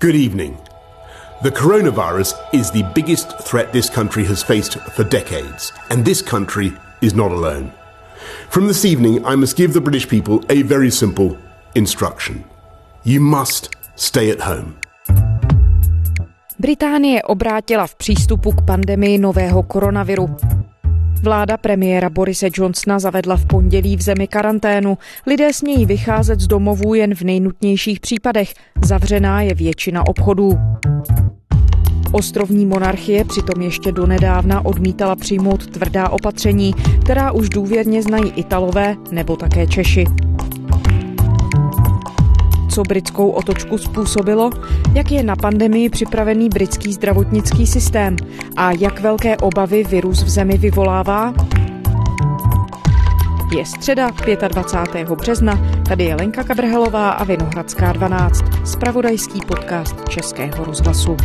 Good 0.00 0.16
evening. 0.16 0.58
The 1.42 1.50
coronavirus 1.50 2.34
is 2.52 2.70
the 2.70 2.82
biggest 2.94 3.38
threat 3.38 3.72
this 3.72 3.88
country 3.88 4.24
has 4.24 4.42
faced 4.42 4.76
for 4.96 5.04
decades, 5.04 5.72
and 5.88 6.04
this 6.04 6.20
country 6.20 6.72
is 7.00 7.14
not 7.14 7.30
alone. 7.30 7.72
From 8.50 8.66
this 8.66 8.84
evening, 8.84 9.24
I 9.24 9.36
must 9.36 9.56
give 9.56 9.72
the 9.72 9.80
British 9.80 10.08
people 10.08 10.44
a 10.50 10.62
very 10.62 10.90
simple 10.90 11.38
instruction. 11.74 12.44
You 13.04 13.20
must 13.20 13.76
stay 13.96 14.30
at 14.30 14.40
home. 14.40 14.74
Británie 16.58 17.22
obrátila 17.22 17.86
v 17.86 17.94
přístupu 17.94 18.52
k 18.52 18.62
pandemii 18.62 19.18
nového 19.18 19.62
koronaviru. 19.62 20.36
Vláda 21.24 21.56
premiéra 21.56 22.10
Borise 22.10 22.48
Johnsona 22.54 22.98
zavedla 22.98 23.36
v 23.36 23.46
pondělí 23.46 23.96
v 23.96 24.00
zemi 24.00 24.28
karanténu. 24.28 24.98
Lidé 25.26 25.52
smějí 25.52 25.86
vycházet 25.86 26.40
z 26.40 26.46
domovů 26.46 26.94
jen 26.94 27.14
v 27.14 27.22
nejnutnějších 27.22 28.00
případech. 28.00 28.54
Zavřená 28.84 29.42
je 29.42 29.54
většina 29.54 30.06
obchodů. 30.06 30.58
Ostrovní 32.12 32.66
monarchie 32.66 33.24
přitom 33.24 33.62
ještě 33.62 33.92
donedávna 33.92 34.64
odmítala 34.64 35.16
přijmout 35.16 35.66
tvrdá 35.66 36.08
opatření, 36.08 36.74
která 37.04 37.32
už 37.32 37.48
důvěrně 37.48 38.02
znají 38.02 38.32
Italové 38.36 38.96
nebo 39.10 39.36
také 39.36 39.66
Češi 39.66 40.04
co 42.74 42.82
britskou 42.82 43.30
otočku 43.30 43.78
způsobilo, 43.78 44.50
jak 44.94 45.10
je 45.10 45.22
na 45.22 45.36
pandemii 45.36 45.88
připravený 45.88 46.48
britský 46.48 46.92
zdravotnický 46.92 47.66
systém 47.66 48.16
a 48.56 48.72
jak 48.72 49.00
velké 49.00 49.36
obavy 49.36 49.84
virus 49.84 50.22
v 50.22 50.28
zemi 50.28 50.58
vyvolává? 50.58 51.34
Je 53.56 53.66
středa 53.66 54.10
25. 54.48 55.08
března, 55.08 55.58
tady 55.88 56.04
je 56.04 56.14
Lenka 56.14 56.44
Kabrhelová 56.44 57.10
a 57.10 57.24
Vinohradská 57.24 57.92
12, 57.92 58.44
spravodajský 58.64 59.40
podcast 59.46 60.08
Českého 60.08 60.64
rozhlasu. 60.64 61.16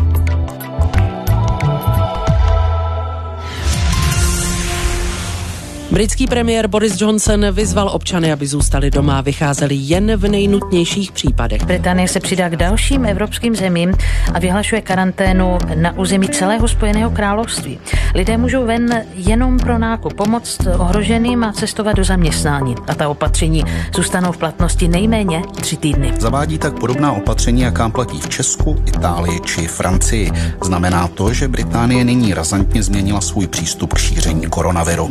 Britský 5.92 6.28
premiér 6.28 6.68
Boris 6.68 7.02
Johnson 7.02 7.46
vyzval 7.52 7.90
občany, 7.90 8.32
aby 8.32 8.48
zůstali 8.48 8.92
doma 8.92 9.18
a 9.18 9.22
vycházeli 9.22 9.76
jen 9.76 10.16
v 10.16 10.28
nejnutnějších 10.28 11.12
případech. 11.12 11.66
Británie 11.66 12.08
se 12.08 12.20
přidá 12.20 12.50
k 12.50 12.56
dalším 12.56 13.06
evropským 13.06 13.56
zemím 13.56 13.94
a 14.34 14.40
vyhlašuje 14.40 14.82
karanténu 14.82 15.58
na 15.76 15.98
území 15.98 16.30
celého 16.30 16.68
Spojeného 16.68 17.12
království. 17.12 17.80
Lidé 18.16 18.38
můžou 18.38 18.66
ven 18.66 19.04
jenom 19.16 19.58
pro 19.58 19.78
nákup, 19.78 20.14
pomoct 20.14 20.58
ohroženým 20.78 21.44
a 21.44 21.54
cestovat 21.54 21.96
do 21.96 22.04
zaměstnání. 22.04 22.76
A 22.88 22.96
ta 22.96 23.10
opatření 23.10 23.64
zůstanou 23.96 24.32
v 24.32 24.38
platnosti 24.38 24.88
nejméně 24.88 25.42
tři 25.62 25.78
týdny. 25.78 26.14
Zavádí 26.20 26.58
tak 26.58 26.80
podobná 26.80 27.12
opatření, 27.12 27.62
jaká 27.62 27.90
platí 27.90 28.22
v 28.22 28.30
Česku, 28.30 28.84
Itálii 28.86 29.40
či 29.46 29.68
Francii. 29.68 30.32
Znamená 30.64 31.08
to, 31.08 31.34
že 31.34 31.48
Británie 31.48 32.04
nyní 32.04 32.34
razantně 32.34 32.84
změnila 32.84 33.22
svůj 33.22 33.48
přístup 33.48 33.94
k 33.94 33.98
šíření 33.98 34.48
koronaviru. 34.50 35.10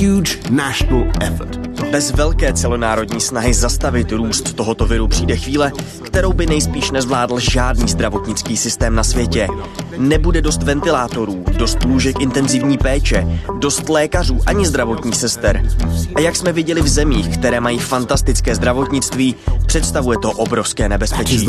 Huge 0.00 0.38
national 0.50 1.12
effort. 1.20 1.56
Bez 1.90 2.12
velké 2.12 2.52
celonárodní 2.52 3.20
snahy 3.20 3.54
zastavit 3.54 4.12
růst 4.12 4.54
tohoto 4.54 4.86
viru 4.86 5.08
přijde 5.08 5.36
chvíle, 5.36 5.72
kterou 6.02 6.32
by 6.32 6.46
nejspíš 6.46 6.90
nezvládl 6.90 7.38
žádný 7.38 7.88
zdravotnický 7.88 8.56
systém 8.56 8.94
na 8.94 9.04
světě. 9.04 9.48
Nebude 9.98 10.42
dost 10.42 10.62
ventilátorů, 10.62 11.44
dost 11.58 11.84
lůžek 11.84 12.20
intenzivní 12.20 12.78
péče, 12.78 13.40
dost 13.58 13.88
lékařů 13.88 14.40
ani 14.46 14.66
zdravotních 14.66 15.16
sester. 15.16 15.62
A 16.14 16.20
jak 16.20 16.36
jsme 16.36 16.52
viděli 16.52 16.82
v 16.82 16.88
zemích, 16.88 17.38
které 17.38 17.60
mají 17.60 17.78
fantastické 17.78 18.54
zdravotnictví, 18.54 19.34
představuje 19.66 20.18
to 20.18 20.30
obrovské 20.30 20.88
nebezpečí. 20.88 21.46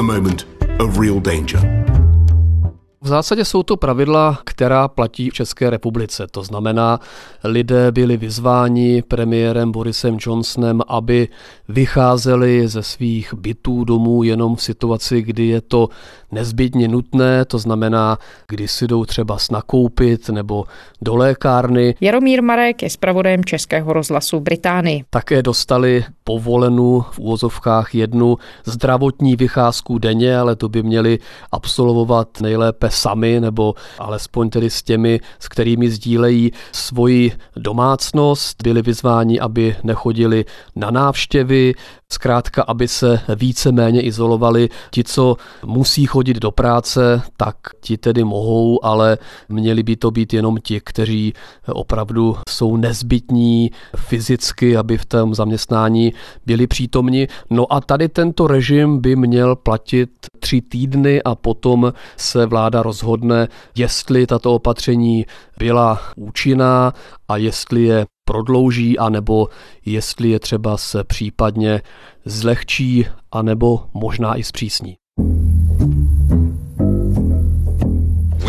V 3.04 3.08
zásadě 3.08 3.46
jsou 3.46 3.64
to 3.64 3.78
pravidla, 3.78 4.40
která 4.44 4.88
platí 4.88 5.30
v 5.30 5.34
České 5.34 5.70
republice. 5.70 6.28
To 6.32 6.44
znamená, 6.44 7.00
lidé 7.44 7.92
byli 7.92 8.18
vyzváni 8.18 9.02
premiérem 9.02 9.72
Borisem 9.72 10.18
Johnsonem, 10.22 10.82
aby 10.88 11.28
vycházeli 11.70 12.68
ze 12.68 12.84
svých 12.84 13.34
bytů 13.34 13.84
domů 13.84 14.24
jenom 14.24 14.56
v 14.56 14.64
situaci, 14.64 15.22
kdy 15.22 15.48
je 15.48 15.62
to 15.62 15.90
nezbytně 16.32 16.88
nutné, 16.88 17.46
to 17.46 17.60
znamená, 17.60 18.18
kdy 18.48 18.68
si 18.68 18.88
jdou 18.88 19.06
třeba 19.06 19.38
snakoupit 19.38 20.30
nebo 20.30 20.64
do 21.02 21.16
lékárny. 21.16 21.96
Jaromír 22.02 22.44
Marek 22.44 22.84
je 22.84 22.90
zpravodajem 22.90 23.46
Českého 23.46 23.94
rozhlasu 23.94 24.40
Británii. 24.40 25.04
Také 25.10 25.44
dostali 25.44 26.06
povolenu 26.24 27.06
v 27.12 27.20
úvozovkách 27.20 27.96
jednu 27.96 28.38
zdravotní 28.66 29.36
vycházku 29.36 29.98
denně, 29.98 30.38
ale 30.38 30.56
to 30.56 30.70
by 30.70 30.84
měli 30.84 31.20
absolvovat 31.52 32.42
nejlépe 32.42 32.90
sami 32.90 33.40
nebo 33.40 33.74
alespoň 34.00 34.50
tedy 34.50 34.70
s 34.70 34.84
těmi, 34.84 35.20
s 35.40 35.48
kterými 35.48 35.90
sdílejí 35.90 36.52
svoji 36.72 37.32
domácnost. 37.56 38.64
Byli 38.64 38.82
vyzváni, 38.82 39.40
aby 39.40 39.76
nechodili 39.84 40.46
na 40.76 40.92
návštěvy, 40.92 41.74
zkrátka, 42.12 42.64
aby 42.68 42.88
se 42.88 43.20
více 43.36 43.72
méně 43.72 44.02
izolovali. 44.02 44.70
Ti, 44.92 45.04
co 45.04 45.36
musí 45.66 46.06
chodit 46.06 46.38
do 46.38 46.52
práce, 46.52 47.22
tak 47.38 47.56
ti 47.82 47.98
tedy 47.98 48.24
mohou, 48.24 48.86
ale 48.86 49.18
měli 49.50 49.84
by 49.84 49.96
to 49.96 50.12
být 50.12 50.34
jenom 50.34 50.58
ti, 50.58 50.82
kteří 50.84 51.34
opravdu 51.68 52.36
jsou 52.50 52.78
nezbytní 52.78 53.72
fyzicky, 53.96 54.78
aby 54.78 54.98
v 54.98 55.06
tom 55.06 55.36
zaměstnání 55.36 56.14
byli 56.46 56.68
přítomni. 56.68 57.28
No 57.50 57.74
a 57.74 57.82
tady 57.82 58.10
tento 58.10 58.48
režim 58.48 59.02
by 59.02 59.16
měl 59.16 59.56
platit 59.56 60.10
tři 60.40 60.62
týdny 60.62 61.24
a 61.24 61.36
potom 61.36 61.94
se 62.18 62.46
vláda 62.46 62.84
rozhodne, 62.84 63.48
jestli 63.76 64.28
tato 64.28 64.54
opatření 64.54 65.26
byla 65.60 66.00
účinná 66.16 66.94
a 67.28 67.38
jestli 67.38 67.84
je 67.84 68.06
prodlouží, 68.32 68.98
anebo 68.98 69.48
jestli 69.86 70.30
je 70.30 70.40
třeba 70.40 70.78
se 70.78 71.04
případně 71.04 71.82
zlehčí, 72.26 73.06
anebo 73.32 73.84
možná 73.94 74.36
i 74.36 74.44
zpřísní. 74.44 74.96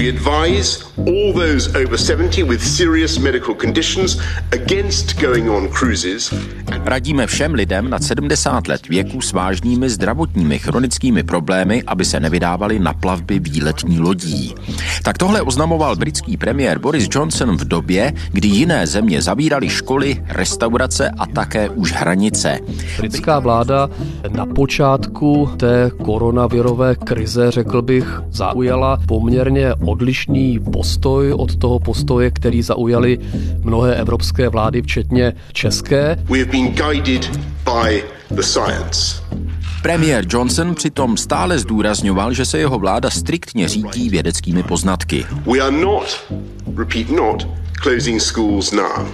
We 0.02 0.08
advise 0.08 0.82
all 0.96 1.32
those 1.32 1.68
over 1.78 1.98
70 1.98 2.42
with 2.42 2.60
serious 2.60 3.18
medical 3.18 3.54
conditions 3.54 4.18
against 4.50 5.20
going 5.20 5.50
on 5.50 5.68
cruises. 5.68 6.34
Radíme 6.84 7.26
všem 7.26 7.54
lidem 7.54 7.90
nad 7.90 8.02
70 8.02 8.68
let 8.68 8.88
věku 8.88 9.20
s 9.20 9.32
vážnými 9.32 9.90
zdravotními 9.90 10.58
chronickými 10.58 11.22
problémy, 11.22 11.82
aby 11.86 12.04
se 12.04 12.20
nevydávali 12.20 12.78
na 12.78 12.92
plavby 12.92 13.38
výletní 13.38 14.00
lodí. 14.00 14.54
Tak 15.02 15.18
tohle 15.18 15.42
oznamoval 15.42 15.96
britský 15.96 16.36
premiér 16.36 16.78
Boris 16.78 17.08
Johnson 17.10 17.56
v 17.56 17.64
době, 17.64 18.12
kdy 18.32 18.48
jiné 18.48 18.86
země 18.86 19.22
zavíraly 19.22 19.68
školy, 19.68 20.24
restaurace 20.28 21.10
a 21.18 21.26
také 21.26 21.70
už 21.70 21.92
hranice. 21.92 22.58
Britská 22.98 23.38
vláda 23.38 23.90
na 24.28 24.46
počátku 24.46 25.50
té 25.56 25.90
koronavirové 26.04 26.94
krize, 26.94 27.50
řekl 27.50 27.82
bych, 27.82 28.20
zaujala 28.30 28.98
poměrně 29.06 29.74
odlišný 29.92 30.58
postoj 30.72 31.32
od 31.32 31.56
toho 31.56 31.78
postoje, 31.78 32.30
který 32.30 32.62
zaujali 32.62 33.18
mnohé 33.60 33.94
evropské 33.94 34.48
vlády, 34.48 34.82
včetně 34.82 35.32
české. 35.52 36.16
We 36.30 36.38
have 36.38 36.50
been 36.50 36.72
guided 36.72 37.28
by 37.64 38.02
the 38.30 38.42
science. 38.42 39.22
Premiér 39.82 40.24
Johnson 40.28 40.74
přitom 40.74 41.16
stále 41.16 41.58
zdůrazňoval, 41.58 42.32
že 42.32 42.44
se 42.44 42.58
jeho 42.58 42.78
vláda 42.78 43.10
striktně 43.10 43.68
řídí 43.68 44.10
vědeckými 44.10 44.62
poznatky. 44.62 45.26
We 45.52 45.58
are 45.58 45.76
not, 45.76 46.24
repeat 46.76 47.10
not, 47.10 47.48
closing 47.82 48.22
schools 48.22 48.72
now. 48.72 49.08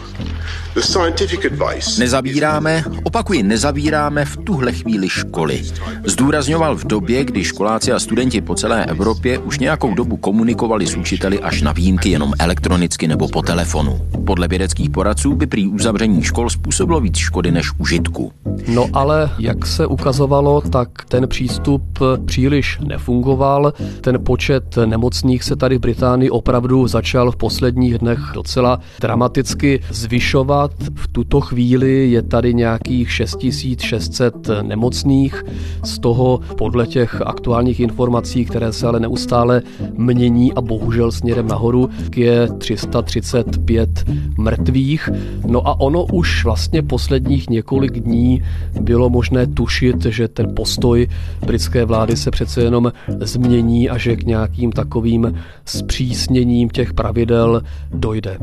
Nezavíráme, 1.98 2.84
opakuji, 3.04 3.42
nezavíráme 3.42 4.24
v 4.24 4.36
tuhle 4.36 4.72
chvíli 4.72 5.08
školy. 5.08 5.62
Zdůrazňoval 6.04 6.76
v 6.76 6.84
době, 6.84 7.24
kdy 7.24 7.44
školáci 7.44 7.92
a 7.92 7.98
studenti 7.98 8.40
po 8.40 8.54
celé 8.54 8.84
Evropě 8.84 9.38
už 9.38 9.58
nějakou 9.58 9.94
dobu 9.94 10.16
komunikovali 10.16 10.86
s 10.86 10.96
učiteli 10.96 11.40
až 11.40 11.62
na 11.62 11.72
výjimky 11.72 12.10
jenom 12.10 12.32
elektronicky 12.38 13.08
nebo 13.08 13.28
po 13.28 13.42
telefonu. 13.42 14.00
Podle 14.26 14.48
vědeckých 14.48 14.90
poradců 14.90 15.34
by 15.34 15.46
prý 15.46 15.68
uzavření 15.68 16.22
škol 16.22 16.50
způsobilo 16.50 17.00
víc 17.00 17.16
škody 17.16 17.50
než 17.50 17.70
užitku. 17.78 18.32
No 18.68 18.86
ale 18.92 19.30
jak 19.38 19.66
se 19.66 19.86
ukazovalo, 19.86 20.60
tak 20.60 20.88
ten 21.08 21.28
přístup 21.28 21.82
příliš 22.26 22.78
nefungoval. 22.86 23.72
Ten 24.00 24.24
počet 24.24 24.78
nemocných 24.86 25.44
se 25.44 25.56
tady 25.56 25.78
v 25.78 25.80
Británii 25.80 26.30
opravdu 26.30 26.86
začal 26.86 27.32
v 27.32 27.36
posledních 27.36 27.98
dnech 27.98 28.18
docela 28.34 28.80
dramaticky 29.00 29.80
zvyšovat 29.90 30.67
případ. 30.68 30.98
V 30.98 31.08
tuto 31.08 31.40
chvíli 31.40 32.10
je 32.10 32.22
tady 32.22 32.54
nějakých 32.54 33.12
6600 33.12 34.48
nemocných, 34.62 35.44
z 35.84 35.98
toho 35.98 36.40
podle 36.58 36.86
těch 36.86 37.22
aktuálních 37.26 37.80
informací, 37.80 38.44
které 38.44 38.72
se 38.72 38.86
ale 38.86 39.00
neustále 39.00 39.62
mění 39.92 40.52
a 40.52 40.60
bohužel 40.60 41.12
směrem 41.12 41.48
nahoru, 41.48 41.90
je 42.16 42.48
335 42.58 44.04
mrtvých. 44.38 45.08
No 45.46 45.68
a 45.68 45.80
ono 45.80 46.04
už 46.04 46.44
vlastně 46.44 46.82
posledních 46.82 47.50
několik 47.50 48.00
dní 48.00 48.42
bylo 48.80 49.10
možné 49.10 49.46
tušit, 49.46 50.04
že 50.04 50.28
ten 50.28 50.54
postoj 50.54 51.08
britské 51.46 51.84
vlády 51.84 52.16
se 52.16 52.30
přece 52.30 52.62
jenom 52.62 52.92
změní 53.20 53.90
a 53.90 53.98
že 53.98 54.16
k 54.16 54.26
nějakým 54.26 54.72
takovým 54.72 55.34
zpřísněním 55.64 56.68
těch 56.68 56.92
pravidel 56.92 57.62
dojde. 57.94 58.38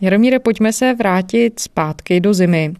Jaromíre, 0.00 0.38
pojďme 0.38 0.72
se 0.72 0.94
vrátit 0.94 1.60
zpátky 1.60 2.20
do 2.20 2.34
zimy, 2.34 2.74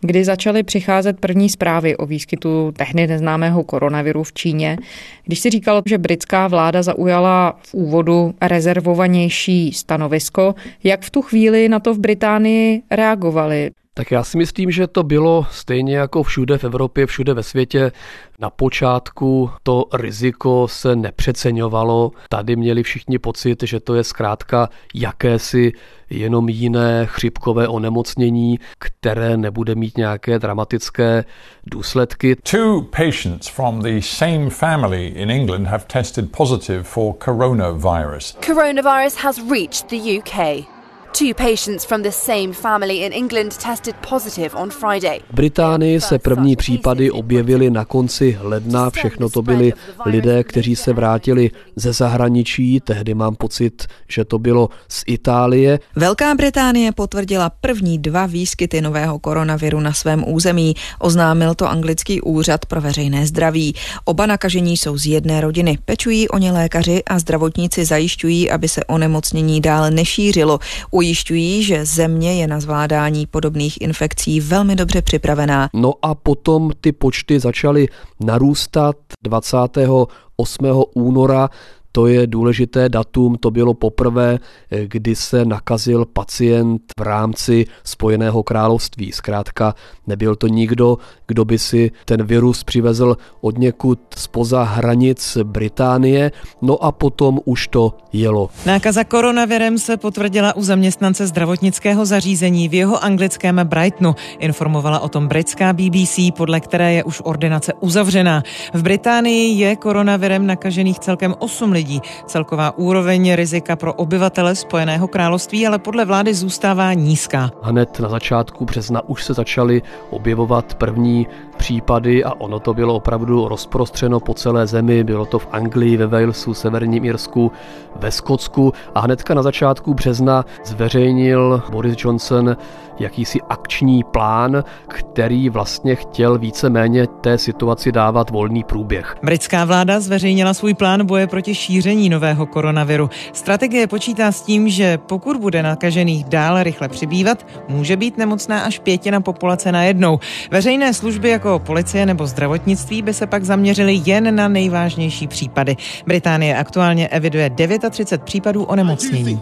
kdy 0.00 0.24
začaly 0.24 0.62
přicházet 0.62 1.20
první 1.20 1.48
zprávy 1.48 1.96
o 1.96 2.06
výskytu 2.06 2.72
tehdy 2.76 3.06
neznámého 3.06 3.64
koronaviru 3.64 4.22
v 4.22 4.32
Číně. 4.32 4.78
Když 5.24 5.40
si 5.40 5.50
říkal, 5.50 5.82
že 5.86 5.98
britská 5.98 6.48
vláda 6.48 6.82
zaujala 6.82 7.58
v 7.62 7.74
úvodu 7.74 8.34
rezervovanější 8.40 9.72
stanovisko, 9.72 10.54
jak 10.84 11.02
v 11.02 11.10
tu 11.10 11.22
chvíli 11.22 11.68
na 11.68 11.80
to 11.80 11.94
v 11.94 11.98
Británii 11.98 12.82
reagovali? 12.90 13.70
Tak 14.00 14.10
já 14.10 14.24
si 14.24 14.38
myslím, 14.38 14.70
že 14.70 14.86
to 14.86 15.02
bylo 15.02 15.46
stejně 15.50 15.96
jako 15.96 16.22
všude 16.22 16.58
v 16.58 16.64
Evropě, 16.64 17.06
všude 17.06 17.34
ve 17.34 17.42
světě. 17.42 17.92
Na 18.38 18.50
počátku 18.50 19.50
to 19.62 19.84
riziko 19.92 20.68
se 20.68 20.96
nepřeceňovalo. 20.96 22.12
Tady 22.28 22.56
měli 22.56 22.82
všichni 22.82 23.18
pocit, 23.18 23.62
že 23.62 23.80
to 23.80 23.94
je 23.94 24.04
zkrátka 24.04 24.68
jakési 24.94 25.72
jenom 26.10 26.48
jiné 26.48 27.06
chřipkové 27.06 27.68
onemocnění, 27.68 28.58
které 28.78 29.36
nebude 29.36 29.74
mít 29.74 29.96
nějaké 29.96 30.38
dramatické 30.38 31.24
důsledky. 31.66 32.36
Two 32.36 32.82
patients 32.82 33.48
from 33.48 33.82
the 33.82 34.00
same 34.00 34.50
family 34.50 35.06
in 35.06 35.30
England 35.30 35.66
have 35.66 35.84
tested 35.86 36.32
positive 36.36 36.82
for 36.82 37.14
coronavirus. 37.24 38.38
Coronavirus 38.46 39.16
has 39.16 39.38
reached 39.50 39.90
the 39.90 40.18
UK. 40.18 40.79
Two 41.18 41.34
patients 41.34 41.84
from 41.84 42.02
the 42.02 42.10
same 42.10 42.52
family 42.52 42.96
in 42.96 43.12
England 43.12 43.56
tested 43.56 43.94
positive 44.08 44.50
on 44.54 44.70
Friday. 44.70 45.20
V 45.30 45.34
Británii 45.34 46.00
se 46.00 46.18
první 46.18 46.56
případy 46.56 47.10
objevily 47.10 47.70
na 47.70 47.84
konci 47.84 48.38
ledna. 48.40 48.90
Všechno 48.90 49.30
to 49.30 49.42
byli 49.42 49.72
lidé, 50.06 50.44
kteří 50.44 50.76
se 50.76 50.92
vrátili 50.92 51.50
ze 51.76 51.92
zahraničí. 51.92 52.80
Tehdy 52.80 53.14
mám 53.14 53.34
pocit, 53.34 53.86
že 54.08 54.24
to 54.24 54.38
bylo 54.38 54.68
z 54.88 55.04
Itálie. 55.06 55.78
Velká 55.96 56.34
Británie 56.34 56.92
potvrdila 56.92 57.50
první 57.60 57.98
dva 57.98 58.26
výskyty 58.26 58.80
nového 58.80 59.18
koronaviru 59.18 59.80
na 59.80 59.92
svém 59.92 60.24
území. 60.26 60.74
Oznámil 60.98 61.54
to 61.54 61.68
anglický 61.68 62.20
úřad 62.20 62.66
pro 62.66 62.80
veřejné 62.80 63.26
zdraví. 63.26 63.74
Oba 64.04 64.26
nakažení 64.26 64.76
jsou 64.76 64.98
z 64.98 65.06
jedné 65.06 65.40
rodiny. 65.40 65.78
Pečují 65.84 66.28
o 66.28 66.38
ně 66.38 66.52
lékaři 66.52 67.02
a 67.04 67.18
zdravotníci 67.18 67.84
zajišťují, 67.84 68.50
aby 68.50 68.68
se 68.68 68.84
onemocnění 68.84 69.60
dále 69.60 69.90
nešířilo. 69.90 70.58
Ujišťují, 71.00 71.62
že 71.62 71.84
země 71.84 72.34
je 72.40 72.46
na 72.46 72.60
zvládání 72.60 73.26
podobných 73.26 73.80
infekcí 73.80 74.40
velmi 74.40 74.76
dobře 74.76 75.02
připravená. 75.02 75.68
No 75.74 75.92
a 76.02 76.14
potom 76.14 76.70
ty 76.80 76.92
počty 76.92 77.40
začaly 77.40 77.88
narůstat 78.20 78.96
28. 79.24 80.84
února 80.94 81.48
to 81.92 82.06
je 82.06 82.26
důležité 82.26 82.88
datum, 82.88 83.36
to 83.40 83.50
bylo 83.50 83.74
poprvé, 83.74 84.38
kdy 84.86 85.16
se 85.16 85.44
nakazil 85.44 86.04
pacient 86.04 86.82
v 86.98 87.02
rámci 87.02 87.64
Spojeného 87.84 88.42
království. 88.42 89.12
Zkrátka 89.12 89.74
nebyl 90.06 90.36
to 90.36 90.46
nikdo, 90.46 90.98
kdo 91.26 91.44
by 91.44 91.58
si 91.58 91.90
ten 92.04 92.24
virus 92.24 92.64
přivezl 92.64 93.16
od 93.40 93.58
někud 93.58 94.00
spoza 94.16 94.62
hranic 94.62 95.38
Británie, 95.42 96.32
no 96.62 96.84
a 96.84 96.92
potom 96.92 97.40
už 97.44 97.68
to 97.68 97.94
jelo. 98.12 98.50
Nákaza 98.66 99.04
koronavirem 99.04 99.78
se 99.78 99.96
potvrdila 99.96 100.56
u 100.56 100.62
zaměstnance 100.62 101.26
zdravotnického 101.26 102.06
zařízení 102.06 102.68
v 102.68 102.74
jeho 102.74 103.04
anglickém 103.04 103.60
Brightonu. 103.64 104.14
Informovala 104.38 105.00
o 105.00 105.08
tom 105.08 105.28
britská 105.28 105.72
BBC, 105.72 106.18
podle 106.36 106.60
které 106.60 106.92
je 106.92 107.04
už 107.04 107.22
ordinace 107.24 107.72
uzavřená. 107.80 108.42
V 108.74 108.82
Británii 108.82 109.58
je 109.58 109.76
koronavirem 109.76 110.46
nakažených 110.46 110.98
celkem 110.98 111.34
8 111.38 111.72
lidí 111.72 111.79
lidí. 111.80 112.00
Celková 112.26 112.76
úroveň 112.76 113.34
rizika 113.34 113.76
pro 113.76 113.94
obyvatele 113.94 114.54
Spojeného 114.54 115.08
království 115.08 115.66
ale 115.66 115.78
podle 115.78 116.04
vlády 116.04 116.34
zůstává 116.34 116.92
nízká. 116.92 117.50
Hned 117.62 118.00
na 118.00 118.08
začátku 118.08 118.64
března 118.64 119.08
už 119.08 119.24
se 119.24 119.34
začaly 119.34 119.82
objevovat 120.10 120.74
první 120.74 121.26
případy 121.60 122.24
a 122.24 122.32
ono 122.38 122.58
to 122.58 122.74
bylo 122.74 122.94
opravdu 122.94 123.48
rozprostřeno 123.48 124.20
po 124.20 124.34
celé 124.34 124.66
zemi. 124.66 125.04
Bylo 125.04 125.26
to 125.26 125.38
v 125.38 125.48
Anglii, 125.52 125.96
ve 125.96 126.06
Walesu, 126.06 126.54
Severním 126.54 127.04
Irsku, 127.04 127.52
ve 127.96 128.10
Skotsku 128.10 128.72
a 128.94 129.00
hnedka 129.00 129.34
na 129.34 129.42
začátku 129.42 129.94
března 129.94 130.44
zveřejnil 130.64 131.62
Boris 131.70 131.94
Johnson 131.98 132.56
jakýsi 132.98 133.38
akční 133.48 134.04
plán, 134.04 134.64
který 134.88 135.48
vlastně 135.48 135.94
chtěl 135.94 136.38
víceméně 136.38 137.06
té 137.06 137.38
situaci 137.38 137.92
dávat 137.92 138.30
volný 138.30 138.64
průběh. 138.64 139.16
Britská 139.22 139.64
vláda 139.64 140.00
zveřejnila 140.00 140.54
svůj 140.54 140.74
plán 140.74 141.06
boje 141.06 141.26
proti 141.26 141.54
šíření 141.54 142.08
nového 142.08 142.46
koronaviru. 142.46 143.10
Strategie 143.32 143.86
počítá 143.86 144.32
s 144.32 144.42
tím, 144.42 144.68
že 144.68 144.98
pokud 144.98 145.36
bude 145.36 145.62
nakažených 145.62 146.24
dál 146.24 146.62
rychle 146.62 146.88
přibývat, 146.88 147.46
může 147.68 147.96
být 147.96 148.18
nemocná 148.18 148.60
až 148.60 148.78
pětina 148.78 149.20
populace 149.20 149.72
najednou. 149.72 150.18
Veřejné 150.50 150.94
služby 150.94 151.30
jako 151.30 151.49
policie 151.58 152.06
nebo 152.06 152.26
zdravotnictví 152.26 153.02
by 153.02 153.14
se 153.14 153.26
pak 153.26 153.44
zaměřily 153.44 154.02
jen 154.04 154.34
na 154.34 154.48
nejvážnější 154.48 155.26
případy. 155.26 155.76
Británie 156.06 156.56
aktuálně 156.56 157.08
eviduje 157.08 157.50
39 157.90 158.24
případů 158.24 158.64
onemocnění. 158.64 159.40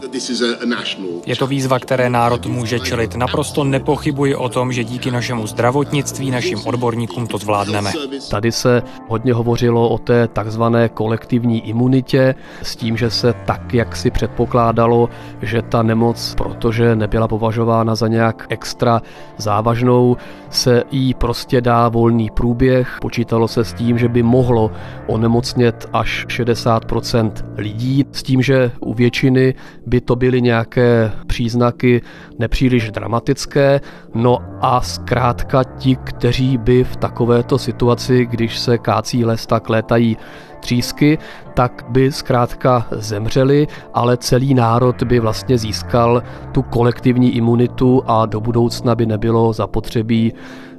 Je 1.26 1.36
to 1.36 1.46
výzva, 1.46 1.78
které 1.78 2.10
národ 2.10 2.46
může 2.46 2.80
čelit 2.80 3.16
naprosto 3.16 3.48
naprosto 3.48 3.64
nepochybuji 3.64 4.34
o 4.34 4.48
tom, 4.48 4.72
že 4.72 4.84
díky 4.84 5.10
našemu 5.10 5.46
zdravotnictví, 5.46 6.30
našim 6.30 6.58
odborníkům 6.66 7.26
to 7.26 7.38
zvládneme. 7.38 7.92
Tady 8.30 8.52
se 8.52 8.82
hodně 9.08 9.32
hovořilo 9.32 9.88
o 9.88 9.98
té 9.98 10.28
takzvané 10.28 10.88
kolektivní 10.88 11.68
imunitě 11.68 12.34
s 12.62 12.76
tím, 12.76 12.96
že 12.96 13.10
se 13.10 13.34
tak, 13.46 13.74
jak 13.74 13.96
si 13.96 14.10
předpokládalo, 14.10 15.08
že 15.42 15.62
ta 15.62 15.82
nemoc, 15.82 16.34
protože 16.34 16.96
nebyla 16.96 17.28
považována 17.28 17.94
za 17.94 18.08
nějak 18.08 18.46
extra 18.48 19.02
závažnou, 19.36 20.16
se 20.50 20.84
jí 20.90 21.14
prostě 21.14 21.60
dá 21.60 21.88
volný 21.88 22.30
průběh. 22.30 22.96
Počítalo 23.00 23.48
se 23.48 23.64
s 23.64 23.72
tím, 23.72 23.98
že 23.98 24.08
by 24.08 24.22
mohlo 24.22 24.70
onemocnět 25.06 25.86
až 25.92 26.26
60% 26.28 27.32
lidí, 27.56 28.04
s 28.12 28.22
tím, 28.22 28.42
že 28.42 28.70
u 28.80 28.94
většiny 28.94 29.54
by 29.86 30.00
to 30.00 30.16
byly 30.16 30.42
nějaké 30.42 31.12
příznaky 31.26 32.02
nepříliš 32.38 32.90
dramatické, 32.90 33.80
no 34.14 34.38
a 34.60 34.80
zkrátka 34.80 35.64
ti, 35.64 35.96
kteří 35.96 36.58
by 36.58 36.84
v 36.84 36.96
takovéto 36.96 37.58
situaci, 37.58 38.26
když 38.26 38.58
se 38.58 38.78
kácí 38.78 39.24
les, 39.24 39.46
tak 39.46 39.68
létají 39.68 40.16
třísky, 40.60 41.18
tak 41.54 41.84
by 41.88 42.12
zkrátka 42.12 42.86
zemřeli, 42.90 43.66
ale 43.94 44.16
celý 44.16 44.54
národ 44.54 45.02
by 45.02 45.20
vlastně 45.20 45.58
získal 45.58 46.22
tu 46.52 46.62
kolektivní 46.62 47.36
imunitu 47.36 48.02
a 48.06 48.26
do 48.26 48.40
budoucna 48.40 48.94
by 48.94 49.06
nebylo 49.06 49.52
zapotřebí 49.52 50.32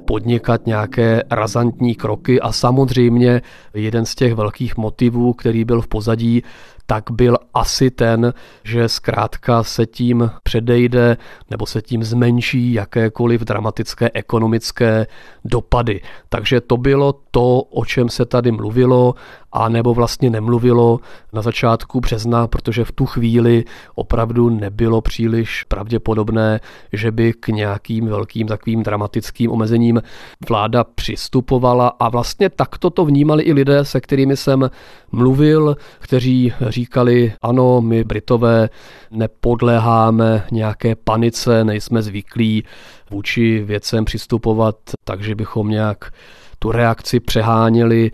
podnikat 0.04 0.66
nějaké 0.66 1.22
razantní 1.30 1.94
kroky 1.94 2.40
a 2.40 2.52
samozřejmě 2.52 3.42
jeden 3.74 4.06
z 4.06 4.14
těch 4.14 4.34
velkých 4.34 4.76
motivů, 4.76 5.32
který 5.32 5.64
byl 5.64 5.80
v 5.80 5.88
pozadí, 5.88 6.42
tak 6.90 7.10
byl 7.10 7.36
asi 7.54 7.90
ten, 7.90 8.34
že 8.64 8.88
zkrátka 8.88 9.62
se 9.62 9.86
tím 9.86 10.30
předejde 10.42 11.16
nebo 11.50 11.66
se 11.66 11.82
tím 11.82 12.04
zmenší 12.04 12.72
jakékoliv 12.72 13.40
dramatické 13.40 14.10
ekonomické 14.14 15.06
dopady. 15.44 16.00
Takže 16.28 16.60
to 16.60 16.76
bylo 16.76 17.14
to, 17.30 17.60
o 17.60 17.84
čem 17.84 18.08
se 18.08 18.26
tady 18.26 18.52
mluvilo 18.52 19.14
a 19.52 19.68
nebo 19.68 19.94
vlastně 19.94 20.30
nemluvilo 20.30 21.00
na 21.32 21.42
začátku 21.42 22.00
března, 22.00 22.46
protože 22.46 22.84
v 22.84 22.92
tu 22.92 23.06
chvíli 23.06 23.64
opravdu 23.94 24.50
nebylo 24.50 25.00
příliš 25.00 25.64
pravděpodobné, 25.64 26.60
že 26.92 27.10
by 27.10 27.32
k 27.32 27.48
nějakým 27.48 28.06
velkým 28.06 28.46
takovým 28.46 28.82
dramatickým 28.82 29.50
omezením 29.50 30.02
vláda 30.48 30.84
přistupovala. 30.84 31.88
A 31.88 32.08
vlastně 32.08 32.50
takto 32.50 32.90
to 32.90 33.04
vnímali 33.04 33.42
i 33.42 33.52
lidé, 33.52 33.84
se 33.84 34.00
kterými 34.00 34.36
jsem 34.36 34.70
mluvil, 35.12 35.76
kteří 35.98 36.52
říkali, 36.68 37.32
ano, 37.42 37.80
my 37.80 38.04
Britové 38.04 38.68
nepodléháme 39.10 40.46
nějaké 40.52 40.94
panice, 40.94 41.64
nejsme 41.64 42.02
zvyklí 42.02 42.64
vůči 43.10 43.62
věcem 43.64 44.04
přistupovat, 44.04 44.76
takže 45.04 45.34
bychom 45.34 45.68
nějak 45.68 46.12
tu 46.58 46.72
reakci 46.72 47.20
přeháněli 47.20 48.10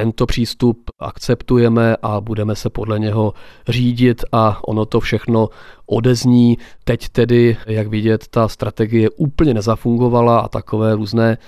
tento 0.00 0.26
přístup 0.26 0.90
akceptujeme 0.98 1.96
a 2.02 2.20
budeme 2.20 2.56
se 2.56 2.70
podle 2.70 2.98
něho 2.98 3.34
řídit 3.68 4.24
a 4.32 4.68
ono 4.68 4.86
to 4.86 5.00
všechno 5.00 5.48
odezní. 5.86 6.58
Teď 6.84 7.08
tedy, 7.08 7.56
jak 7.66 7.86
vidět, 7.86 8.28
ta 8.28 8.48
strategie 8.48 9.10
úplně 9.10 9.54
nezafungovala 9.54 10.40
a 10.40 10.48
takové 10.48 10.94
různé 10.94 11.38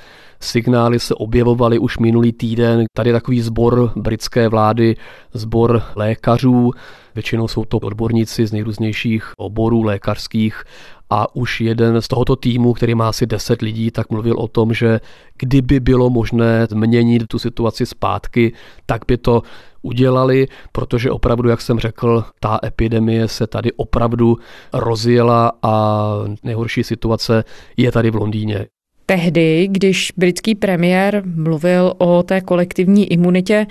signály 0.43 1.01
se 1.01 1.15
objevovaly 1.15 1.79
už 1.79 1.99
minulý 1.99 2.33
týden. 2.33 2.85
Tady 2.95 3.11
je 3.11 3.15
takový 3.15 3.41
sbor 3.41 3.93
britské 3.97 4.49
vlády, 4.49 4.97
sbor 5.35 5.83
lékařů, 5.97 6.71
většinou 7.15 7.49
jsou 7.49 7.65
to 7.65 7.79
odborníci 7.79 8.47
z 8.47 8.53
nejrůznějších 8.53 9.33
oborů 9.37 9.83
lékařských 9.83 10.65
a 11.11 11.37
už 11.37 11.61
jeden 11.61 12.03
z 12.03 12.09
tohoto 12.09 12.37
týmu, 12.37 12.73
který 12.73 12.95
má 12.95 13.09
asi 13.09 13.27
10 13.27 13.63
lidí, 13.63 13.91
tak 13.91 14.11
mluvil 14.11 14.35
o 14.39 14.49
tom, 14.49 14.75
že 14.75 15.01
kdyby 15.39 15.81
bylo 15.81 16.11
možné 16.11 16.67
změnit 16.71 17.27
tu 17.29 17.39
situaci 17.39 17.87
zpátky, 17.87 18.53
tak 18.87 19.03
by 19.09 19.17
to 19.17 19.43
udělali, 19.83 20.47
protože 20.73 21.11
opravdu, 21.11 21.49
jak 21.49 21.61
jsem 21.61 21.79
řekl, 21.79 22.25
ta 22.41 22.59
epidemie 22.65 23.29
se 23.29 23.47
tady 23.47 23.73
opravdu 23.73 24.37
rozjela 24.73 25.53
a 25.63 26.15
nejhorší 26.43 26.85
situace 26.85 27.45
je 27.77 27.93
tady 27.93 28.11
v 28.11 28.15
Londýně. 28.15 28.67
Tehdy, 29.13 29.69
když 29.71 30.13
britský 30.17 30.55
premiér 30.55 31.23
mluvil 31.35 31.95
o 31.99 32.23
té 32.23 32.41
kolektivní 32.41 33.13
imunitě, 33.13 33.67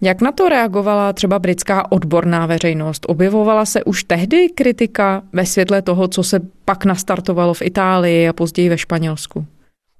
jak 0.00 0.20
na 0.20 0.32
to 0.32 0.48
reagovala 0.48 1.12
třeba 1.12 1.38
britská 1.38 1.92
odborná 1.92 2.46
veřejnost? 2.46 3.06
Objevovala 3.08 3.64
se 3.64 3.84
už 3.84 4.04
tehdy 4.04 4.48
kritika 4.48 5.22
ve 5.32 5.46
světle 5.46 5.82
toho, 5.82 6.08
co 6.08 6.22
se 6.22 6.40
pak 6.64 6.84
nastartovalo 6.84 7.54
v 7.54 7.62
Itálii 7.62 8.28
a 8.28 8.32
později 8.32 8.68
ve 8.68 8.78
Španělsku? 8.78 9.46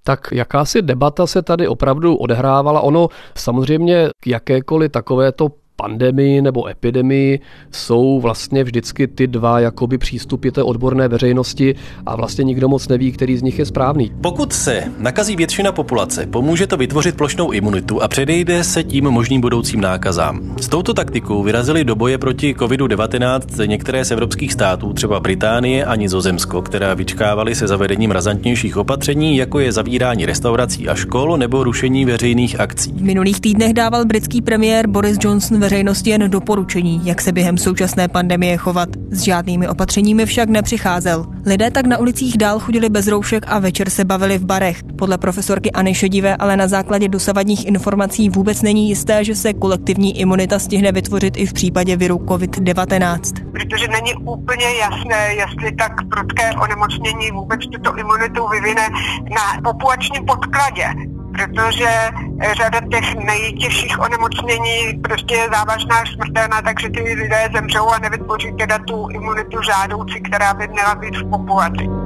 tak 0.05 0.29
jakási 0.33 0.83
debata 0.83 1.27
se 1.27 1.43
tady 1.43 1.69
opravdu 1.69 2.17
odehrávala. 2.17 2.81
Ono 2.81 3.09
samozřejmě 3.35 4.09
jakékoliv 4.27 4.93
takovéto 4.93 5.49
pandemii 5.77 6.43
nebo 6.43 6.69
epidemii 6.69 7.41
jsou 7.73 8.21
vlastně 8.21 8.65
vždycky 8.65 9.07
ty 9.07 9.27
dva 9.27 9.61
jakoby 9.61 9.99
přístupy 9.99 10.51
té 10.51 10.63
odborné 10.63 11.09
veřejnosti 11.09 11.75
a 12.07 12.17
vlastně 12.17 12.45
nikdo 12.45 12.69
moc 12.69 12.89
neví, 12.89 13.13
který 13.13 13.37
z 13.37 13.43
nich 13.43 13.59
je 13.59 13.65
správný. 13.65 14.13
Pokud 14.21 14.53
se 14.53 14.85
nakazí 14.99 15.37
většina 15.37 15.73
populace, 15.73 16.27
pomůže 16.27 16.67
to 16.67 16.77
vytvořit 16.77 17.17
plošnou 17.17 17.53
imunitu 17.53 18.03
a 18.03 18.09
předejde 18.09 18.65
se 18.65 18.85
tím 18.85 19.05
možným 19.05 19.41
budoucím 19.41 19.81
nákazám. 19.81 20.57
S 20.61 20.69
touto 20.69 20.95
taktikou 20.95 21.43
vyrazili 21.43 21.85
do 21.85 21.95
boje 21.95 22.19
proti 22.19 22.55
COVID-19 22.55 23.69
některé 23.69 24.05
z 24.05 24.11
evropských 24.11 24.53
států, 24.53 24.93
třeba 24.93 25.21
Británie 25.21 25.85
a 25.85 25.97
Nizozemsko, 25.97 26.63
která 26.63 26.95
vyčkávali 26.95 27.55
se 27.55 27.67
zavedením 27.67 28.11
razantnějších 28.11 28.77
opatření, 28.77 29.37
jako 29.37 29.61
je 29.61 29.73
zavírání 29.73 30.27
restaurací 30.27 30.89
a 30.89 30.95
škol 30.95 31.37
nebo 31.37 31.65
rušení 31.65 32.05
veřejných 32.05 32.61
akcí. 32.61 32.93
V 32.93 33.03
minulých 33.03 33.41
týdnech 33.41 33.73
dával 33.73 34.05
britský 34.05 34.43
premiér 34.43 34.87
Boris 34.87 35.19
Johnson 35.21 35.61
veřejnosti 35.67 36.11
jen 36.11 36.31
doporučení, 36.31 37.01
jak 37.05 37.21
se 37.21 37.33
během 37.33 37.59
současné 37.59 38.09
pandemie 38.09 38.57
chovat. 38.57 38.89
S 39.11 39.21
žádnými 39.21 39.69
opatřeními 39.69 40.27
však 40.27 40.49
nepřicházel. 40.49 41.27
Lidé 41.47 41.71
tak 41.71 41.87
na 41.87 41.99
ulicích 41.99 42.39
dál 42.39 42.59
chodili 42.59 42.89
bez 42.89 43.07
roušek 43.07 43.45
a 43.47 43.59
večer 43.59 43.91
se 43.91 44.05
bavili 44.05 44.39
v 44.39 44.45
barech. 44.45 44.83
Podle 44.99 45.19
profesorky 45.19 45.73
Anny 45.73 45.95
Šedivé 45.95 46.37
ale 46.37 46.57
na 46.57 46.69
základě 46.69 47.09
dosavadních 47.09 47.67
informací 47.67 48.31
vůbec 48.31 48.63
není 48.63 48.89
jisté, 48.89 49.25
že 49.25 49.35
se 49.35 49.53
kolektivní 49.53 50.21
imunita 50.21 50.59
stihne 50.59 50.93
vytvořit 50.93 51.37
i 51.37 51.47
v 51.47 51.53
případě 51.53 51.97
viru 51.97 52.17
COVID-19. 52.17 53.21
Protože 53.53 53.89
není 53.89 54.15
úplně 54.15 54.67
jasné, 54.81 55.35
jestli 55.35 55.77
tak 55.77 55.93
prudké 56.09 56.51
onemocnění 56.63 57.31
vůbec 57.31 57.61
tuto 57.73 57.99
imunitu 57.99 58.49
vyvine 58.49 58.89
na 59.31 59.71
populačním 59.71 60.25
podkladě 60.27 61.16
protože 61.33 62.09
řada 62.57 62.81
těch 62.81 63.15
nejtěžších 63.15 63.99
onemocnění 64.01 65.01
prostě 65.03 65.35
je 65.35 65.49
závažná 65.55 65.97
až 65.97 66.13
smrtelná, 66.15 66.63
takže 66.63 66.91
ty 66.91 67.01
lidé 67.03 67.49
zemřou 67.55 67.89
a 67.89 67.99
nevytvoří 67.99 68.53
teda 68.53 68.79
tu 68.79 69.09
imunitu 69.11 69.63
žádoucí, 69.63 70.21
která 70.21 70.55
by 70.55 70.69
měla 70.69 70.95
být 70.95 71.17
v 71.17 71.31
populaci. 71.31 72.06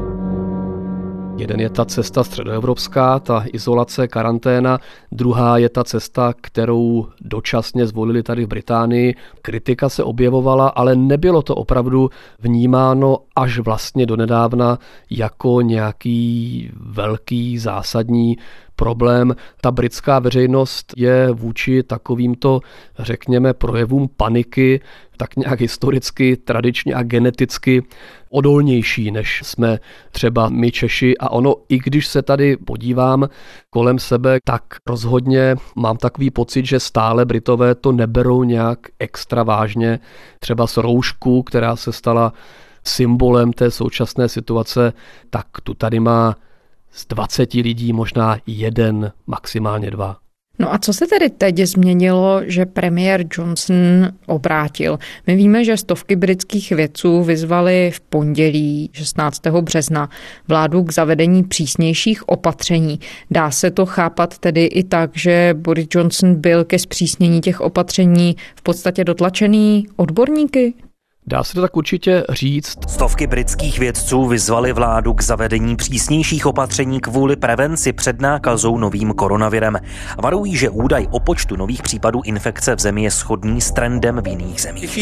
Jeden 1.40 1.60
je 1.60 1.70
ta 1.70 1.84
cesta 1.84 2.24
středoevropská, 2.24 3.18
ta 3.18 3.44
izolace, 3.52 4.08
karanténa, 4.08 4.78
druhá 5.12 5.58
je 5.58 5.68
ta 5.68 5.84
cesta, 5.84 6.34
kterou 6.40 7.06
dočasně 7.20 7.86
zvolili 7.86 8.22
tady 8.22 8.44
v 8.44 8.48
Británii. 8.48 9.14
Kritika 9.42 9.88
se 9.88 10.04
objevovala, 10.04 10.68
ale 10.68 10.96
nebylo 10.96 11.42
to 11.42 11.54
opravdu 11.54 12.10
vnímáno 12.38 13.18
až 13.36 13.58
vlastně 13.58 14.06
donedávna 14.06 14.78
jako 15.10 15.60
nějaký 15.60 16.70
velký 16.76 17.58
zásadní 17.58 18.36
problém. 18.76 19.36
Ta 19.60 19.70
britská 19.70 20.18
veřejnost 20.18 20.92
je 20.96 21.32
vůči 21.32 21.82
takovýmto, 21.82 22.60
řekněme, 22.98 23.54
projevům 23.54 24.08
paniky 24.16 24.80
tak 25.20 25.36
nějak 25.36 25.60
historicky, 25.60 26.36
tradičně 26.36 26.94
a 26.94 27.02
geneticky 27.02 27.82
odolnější, 28.30 29.10
než 29.10 29.40
jsme 29.44 29.78
třeba 30.10 30.48
my 30.48 30.72
Češi. 30.72 31.18
A 31.18 31.30
ono, 31.30 31.54
i 31.68 31.78
když 31.78 32.06
se 32.06 32.22
tady 32.22 32.56
podívám 32.56 33.28
kolem 33.70 33.98
sebe, 33.98 34.38
tak 34.44 34.62
rozhodně 34.88 35.56
mám 35.76 35.96
takový 35.96 36.30
pocit, 36.30 36.66
že 36.66 36.80
stále 36.80 37.24
Britové 37.24 37.74
to 37.74 37.92
neberou 37.92 38.44
nějak 38.44 38.78
extra 38.98 39.42
vážně. 39.42 40.00
Třeba 40.38 40.66
s 40.66 40.76
roušku, 40.76 41.42
která 41.42 41.76
se 41.76 41.92
stala 41.92 42.32
symbolem 42.84 43.52
té 43.52 43.70
současné 43.70 44.28
situace, 44.28 44.92
tak 45.30 45.46
tu 45.62 45.74
tady 45.74 46.00
má 46.00 46.36
z 46.90 47.06
20 47.06 47.54
lidí 47.54 47.92
možná 47.92 48.36
jeden, 48.46 49.12
maximálně 49.26 49.90
dva. 49.90 50.29
No 50.60 50.74
a 50.74 50.78
co 50.78 50.92
se 50.92 51.06
tedy 51.06 51.30
teď 51.30 51.58
změnilo, 51.58 52.40
že 52.44 52.66
premiér 52.66 53.24
Johnson 53.38 53.76
obrátil? 54.26 54.98
My 55.26 55.36
víme, 55.36 55.64
že 55.64 55.76
stovky 55.76 56.16
britských 56.16 56.70
vědců 56.70 57.22
vyzvali 57.22 57.90
v 57.94 58.00
pondělí 58.00 58.90
16. 58.92 59.46
března 59.46 60.08
vládu 60.48 60.82
k 60.82 60.92
zavedení 60.92 61.44
přísnějších 61.44 62.28
opatření. 62.28 63.00
Dá 63.30 63.50
se 63.50 63.70
to 63.70 63.86
chápat 63.86 64.38
tedy 64.38 64.64
i 64.64 64.84
tak, 64.84 65.10
že 65.14 65.54
Boris 65.58 65.86
Johnson 65.94 66.34
byl 66.34 66.64
ke 66.64 66.78
zpřísnění 66.78 67.40
těch 67.40 67.60
opatření 67.60 68.36
v 68.56 68.62
podstatě 68.62 69.04
dotlačený 69.04 69.86
odborníky? 69.96 70.74
Dá 71.30 71.44
se 71.44 71.54
to 71.54 71.60
tak 71.60 71.76
určitě 71.76 72.24
říct. 72.28 72.78
Stovky 72.88 73.26
britských 73.26 73.78
vědců 73.78 74.26
vyzvali 74.26 74.72
vládu 74.72 75.14
k 75.14 75.22
zavedení 75.22 75.76
přísnějších 75.76 76.46
opatření 76.46 77.00
kvůli 77.00 77.36
prevenci 77.36 77.92
před 77.92 78.20
nákazou 78.20 78.78
novým 78.78 79.12
koronavirem. 79.12 79.78
Varují, 80.22 80.56
že 80.56 80.70
údaj 80.70 81.06
o 81.10 81.20
počtu 81.20 81.56
nových 81.56 81.82
případů 81.82 82.20
infekce 82.24 82.76
v 82.76 82.80
zemi 82.80 83.02
je 83.02 83.10
shodný 83.10 83.60
s 83.60 83.72
trendem 83.72 84.20
v 84.24 84.28
jiných 84.28 84.60
zemích. 84.60 84.98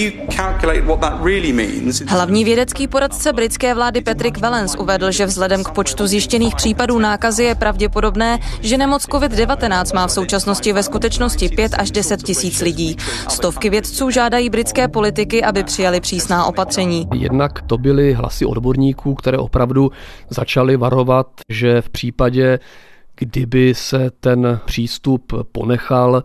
Hlavní 2.06 2.44
vědecký 2.44 2.88
poradce 2.88 3.32
britské 3.32 3.74
vlády 3.74 4.00
Patrick 4.00 4.38
Vellens 4.38 4.74
uvedl, 4.74 5.10
že 5.10 5.26
vzhledem 5.26 5.64
k 5.64 5.70
počtu 5.70 6.06
zjištěných 6.06 6.56
případů 6.56 6.98
nákazy 6.98 7.44
je 7.44 7.54
pravděpodobné, 7.54 8.38
že 8.60 8.78
nemoc 8.78 9.06
COVID-19 9.06 9.94
má 9.94 10.06
v 10.06 10.12
současnosti 10.12 10.72
ve 10.72 10.82
skutečnosti 10.82 11.48
5 11.48 11.74
až 11.78 11.90
10 11.90 12.22
tisíc 12.22 12.60
lidí. 12.60 12.96
Stovky 13.28 13.70
vědců 13.70 14.10
žádají 14.10 14.50
britské 14.50 14.88
politiky, 14.88 15.44
aby 15.44 15.64
přijali 15.64 16.00
přísná 16.18 16.44
opatření. 16.44 17.08
Jednak 17.14 17.62
to 17.62 17.78
byly 17.78 18.12
hlasy 18.12 18.46
odborníků, 18.46 19.14
které 19.14 19.38
opravdu 19.38 19.90
začaly 20.28 20.76
varovat, 20.76 21.26
že 21.48 21.80
v 21.82 21.88
případě, 21.88 22.58
kdyby 23.16 23.74
se 23.74 24.10
ten 24.20 24.60
přístup 24.64 25.32
ponechal, 25.52 26.22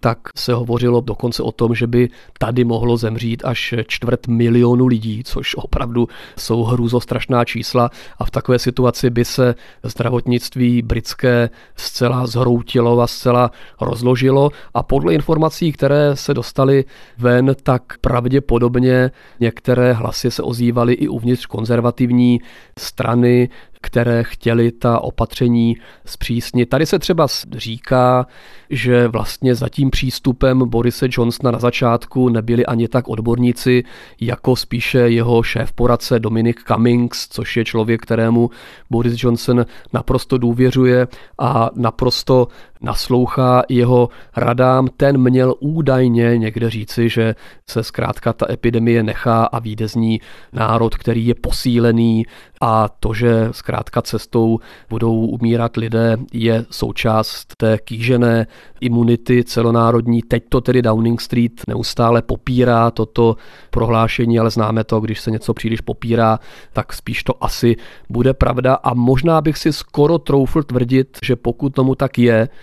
tak 0.00 0.18
se 0.36 0.54
hovořilo 0.54 1.00
dokonce 1.00 1.42
o 1.42 1.52
tom, 1.52 1.74
že 1.74 1.86
by 1.86 2.08
tady 2.38 2.64
mohlo 2.64 2.96
zemřít 2.96 3.44
až 3.44 3.74
čtvrt 3.86 4.26
milionu 4.28 4.86
lidí, 4.86 5.24
což 5.24 5.54
opravdu 5.54 6.08
jsou 6.38 6.62
hrůzostrašná 6.62 7.44
čísla. 7.44 7.90
A 8.18 8.24
v 8.24 8.30
takové 8.30 8.58
situaci 8.58 9.10
by 9.10 9.24
se 9.24 9.54
zdravotnictví 9.82 10.82
britské 10.82 11.50
zcela 11.76 12.26
zhroutilo 12.26 13.00
a 13.00 13.06
zcela 13.06 13.50
rozložilo. 13.80 14.50
A 14.74 14.82
podle 14.82 15.14
informací, 15.14 15.72
které 15.72 16.16
se 16.16 16.34
dostaly 16.34 16.84
ven, 17.18 17.56
tak 17.62 17.82
pravděpodobně 18.00 19.10
některé 19.40 19.92
hlasy 19.92 20.30
se 20.30 20.42
ozývaly 20.42 20.92
i 20.92 21.08
uvnitř 21.08 21.46
konzervativní 21.46 22.40
strany, 22.78 23.48
které 23.80 24.24
chtěli 24.24 24.72
ta 24.72 25.00
opatření 25.00 25.76
zpřísnit. 26.04 26.68
Tady 26.68 26.86
se 26.86 26.98
třeba 26.98 27.26
říká, 27.52 28.26
že 28.70 29.08
vlastně 29.08 29.54
za 29.54 29.68
tím 29.68 29.90
přístupem 29.90 30.58
Borise 30.68 31.06
Johnsona 31.10 31.50
na 31.50 31.58
začátku 31.58 32.28
nebyli 32.28 32.66
ani 32.66 32.88
tak 32.88 33.08
odborníci, 33.08 33.84
jako 34.20 34.56
spíše 34.56 34.98
jeho 34.98 35.42
šéf 35.42 35.72
poradce 35.72 36.18
Dominic 36.18 36.56
Cummings, 36.66 37.28
což 37.28 37.56
je 37.56 37.64
člověk, 37.64 38.02
kterému 38.02 38.50
Boris 38.90 39.22
Johnson 39.22 39.66
naprosto 39.92 40.38
důvěřuje 40.38 41.08
a 41.38 41.70
naprosto 41.74 42.48
naslouchá 42.80 43.62
jeho 43.68 44.08
radám. 44.36 44.88
Ten 44.96 45.18
měl 45.18 45.54
údajně 45.60 46.38
někde 46.38 46.70
říci, 46.70 47.08
že 47.08 47.34
se 47.70 47.82
zkrátka 47.82 48.32
ta 48.32 48.46
epidemie 48.52 49.02
nechá 49.02 49.44
a 49.44 49.58
vyjde 49.58 49.88
z 49.88 49.94
ní 49.94 50.20
národ, 50.52 50.94
který 50.94 51.26
je 51.26 51.34
posílený 51.34 52.26
a 52.60 52.88
to, 52.88 53.14
že 53.14 53.48
zkrátka 53.50 54.02
cestou 54.02 54.58
budou 54.90 55.26
umírat 55.26 55.76
lidé, 55.76 56.16
je 56.32 56.64
součást 56.70 57.56
té 57.56 57.78
kýžené 57.78 58.46
imunity 58.80 59.44
celonárodní. 59.44 60.22
Teď 60.22 60.44
to 60.48 60.60
tedy 60.60 60.82
Downing 60.82 61.20
Street 61.20 61.52
neustále 61.68 62.22
popírá 62.22 62.90
toto 62.90 63.36
prohlášení, 63.70 64.38
ale 64.38 64.50
známe 64.50 64.84
to, 64.84 65.00
když 65.00 65.20
se 65.20 65.30
něco 65.30 65.54
příliš 65.54 65.80
popírá, 65.80 66.38
tak 66.72 66.92
spíš 66.92 67.24
to 67.24 67.44
asi 67.44 67.76
bude 68.10 68.34
pravda 68.34 68.74
a 68.74 68.94
možná 68.94 69.40
bych 69.40 69.58
si 69.58 69.72
skoro 69.72 70.18
troufl 70.18 70.62
tvrdit, 70.62 71.18
že 71.24 71.36
pokud 71.36 71.74
tomu 71.74 71.94
tak 71.94 72.18
je, 72.18 72.48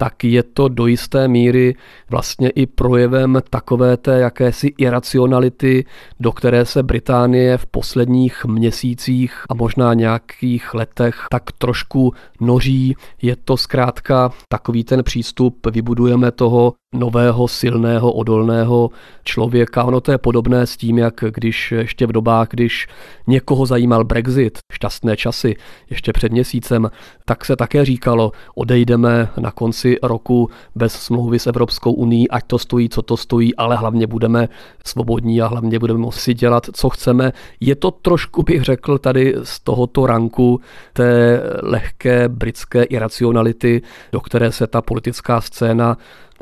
tak 0.00 0.24
je 0.24 0.42
to 0.42 0.68
do 0.68 0.86
jisté 0.86 1.28
míry 1.28 1.74
vlastně 2.10 2.48
i 2.48 2.66
projevem 2.66 3.38
takové 3.50 3.96
té 3.96 4.18
jakési 4.18 4.74
iracionality, 4.78 5.84
do 6.20 6.32
které 6.32 6.64
se 6.64 6.82
Británie 6.82 7.58
v 7.58 7.66
posledních 7.66 8.44
měsících 8.44 9.44
a 9.50 9.54
možná 9.54 9.94
nějakých 9.94 10.74
letech 10.74 11.26
tak 11.30 11.52
trošku 11.52 12.12
noří. 12.40 12.96
Je 13.22 13.36
to 13.36 13.56
zkrátka 13.56 14.30
takový 14.48 14.84
ten 14.84 15.02
přístup, 15.04 15.66
vybudujeme 15.66 16.30
toho 16.30 16.72
nového, 16.94 17.48
silného, 17.48 18.12
odolného 18.12 18.90
člověka. 19.24 19.84
Ono 19.84 20.00
to 20.00 20.12
je 20.12 20.18
podobné 20.18 20.66
s 20.66 20.76
tím, 20.76 20.98
jak 20.98 21.24
když 21.30 21.72
ještě 21.72 22.06
v 22.06 22.12
dobách, 22.12 22.48
když 22.50 22.88
někoho 23.26 23.66
zajímal 23.66 24.04
Brexit, 24.04 24.58
šťastné 24.72 25.16
časy, 25.16 25.56
ještě 25.90 26.12
před 26.12 26.32
měsícem, 26.32 26.90
tak 27.24 27.44
se 27.44 27.56
také 27.56 27.84
říkalo, 27.84 28.32
odejdeme 28.54 29.28
na 29.40 29.50
konci 29.50 29.89
roku 30.02 30.50
bez 30.74 30.92
smlouvy 30.92 31.38
s 31.38 31.46
Evropskou 31.46 31.92
uní, 31.92 32.28
ať 32.28 32.44
to 32.46 32.58
stojí, 32.58 32.88
co 32.88 33.02
to 33.02 33.16
stojí, 33.16 33.56
ale 33.56 33.76
hlavně 33.76 34.06
budeme 34.06 34.48
svobodní 34.84 35.42
a 35.42 35.46
hlavně 35.46 35.78
budeme 35.78 35.98
moci 35.98 36.34
dělat, 36.34 36.66
co 36.72 36.88
chceme. 36.88 37.32
Je 37.60 37.74
to 37.74 37.90
trošku, 37.90 38.42
bych 38.42 38.62
řekl, 38.62 38.98
tady 38.98 39.34
z 39.42 39.60
tohoto 39.60 40.06
ranku 40.06 40.60
té 40.92 41.42
lehké 41.62 42.28
britské 42.28 42.82
iracionality, 42.82 43.82
do 44.12 44.20
které 44.20 44.52
se 44.52 44.66
ta 44.66 44.82
politická 44.82 45.40
scéna 45.40 45.96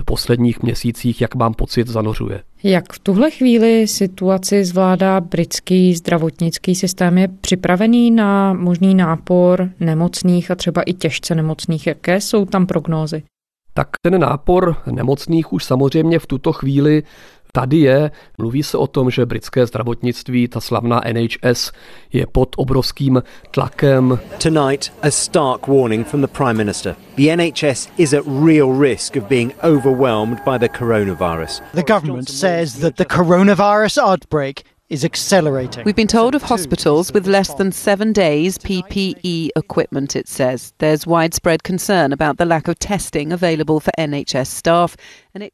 posledních 0.05 0.63
měsících, 0.63 1.21
jak 1.21 1.35
mám 1.35 1.55
pocit, 1.55 1.89
zanořuje. 1.89 2.43
Jak 2.63 2.93
v 2.93 2.99
tuhle 2.99 3.31
chvíli 3.31 3.87
situaci 3.87 4.65
zvládá 4.65 5.21
britský 5.21 5.95
zdravotnický 5.95 6.75
systém? 6.75 7.19
Je 7.19 7.29
připravený 7.29 8.11
na 8.11 8.53
možný 8.53 8.95
nápor 8.95 9.71
nemocných 9.81 10.51
a 10.51 10.55
třeba 10.55 10.83
i 10.83 10.93
těžce 10.93 11.35
nemocných? 11.35 11.87
Jaké 11.87 12.21
jsou 12.21 12.45
tam 12.45 12.67
prognózy? 12.67 13.23
Tak 13.75 13.89
ten 14.03 14.21
nápor 14.21 14.77
nemocných 14.87 15.53
už 15.53 15.65
samozřejmě 15.65 16.19
v 16.19 16.27
tuto 16.27 16.53
chvíli 16.53 17.03
tady 17.53 17.77
je. 17.77 18.11
Mluví 18.39 18.63
se 18.63 18.79
o 18.79 18.87
tom, 18.87 19.11
že 19.11 19.27
britské 19.27 19.67
zdravotnictví, 19.67 20.49
ta 20.49 20.61
slavná 20.61 21.01
NHS, 21.13 21.73
je 22.13 22.27
pod 22.27 22.49
obrovským 22.57 23.23
tlakem. 23.51 24.19
Tonight, 24.43 24.93
a 25.03 25.11
stark 25.11 25.67
warning 25.67 26.07
from 26.07 26.21
the 26.21 26.27
Prime 26.27 26.55
Minister. 26.55 26.97
The 27.17 27.37
NHS 27.37 27.89
is 27.99 28.13
at 28.13 28.25
real 28.27 28.81
risk 28.81 29.17
of 29.17 29.25
being 29.25 29.53
overwhelmed 29.65 30.39
by 30.45 30.59
the 30.59 30.69
coronavirus. 30.69 31.63
The 31.75 31.93
government 31.93 32.29
says 32.29 32.75
that 32.75 32.97
the 32.97 33.05
coronavirus 33.05 33.99
outbreak 33.99 34.63
is 34.89 35.05
accelerating. 35.05 35.85
We've 35.85 35.95
been 35.95 36.07
told 36.07 36.35
of 36.35 36.43
hospitals 36.43 37.13
with 37.13 37.27
less 37.27 37.53
than 37.55 37.73
seven 37.73 38.13
days 38.13 38.57
PPE 38.59 39.51
equipment, 39.55 40.17
it 40.17 40.29
says. 40.29 40.73
There's 40.79 41.07
widespread 41.07 41.63
concern 41.63 42.13
about 42.13 42.39
the 42.39 42.47
lack 42.47 42.69
of 42.69 42.79
testing 42.79 43.33
available 43.33 43.81
for 43.81 43.93
NHS 43.99 44.47
staff. 44.47 44.97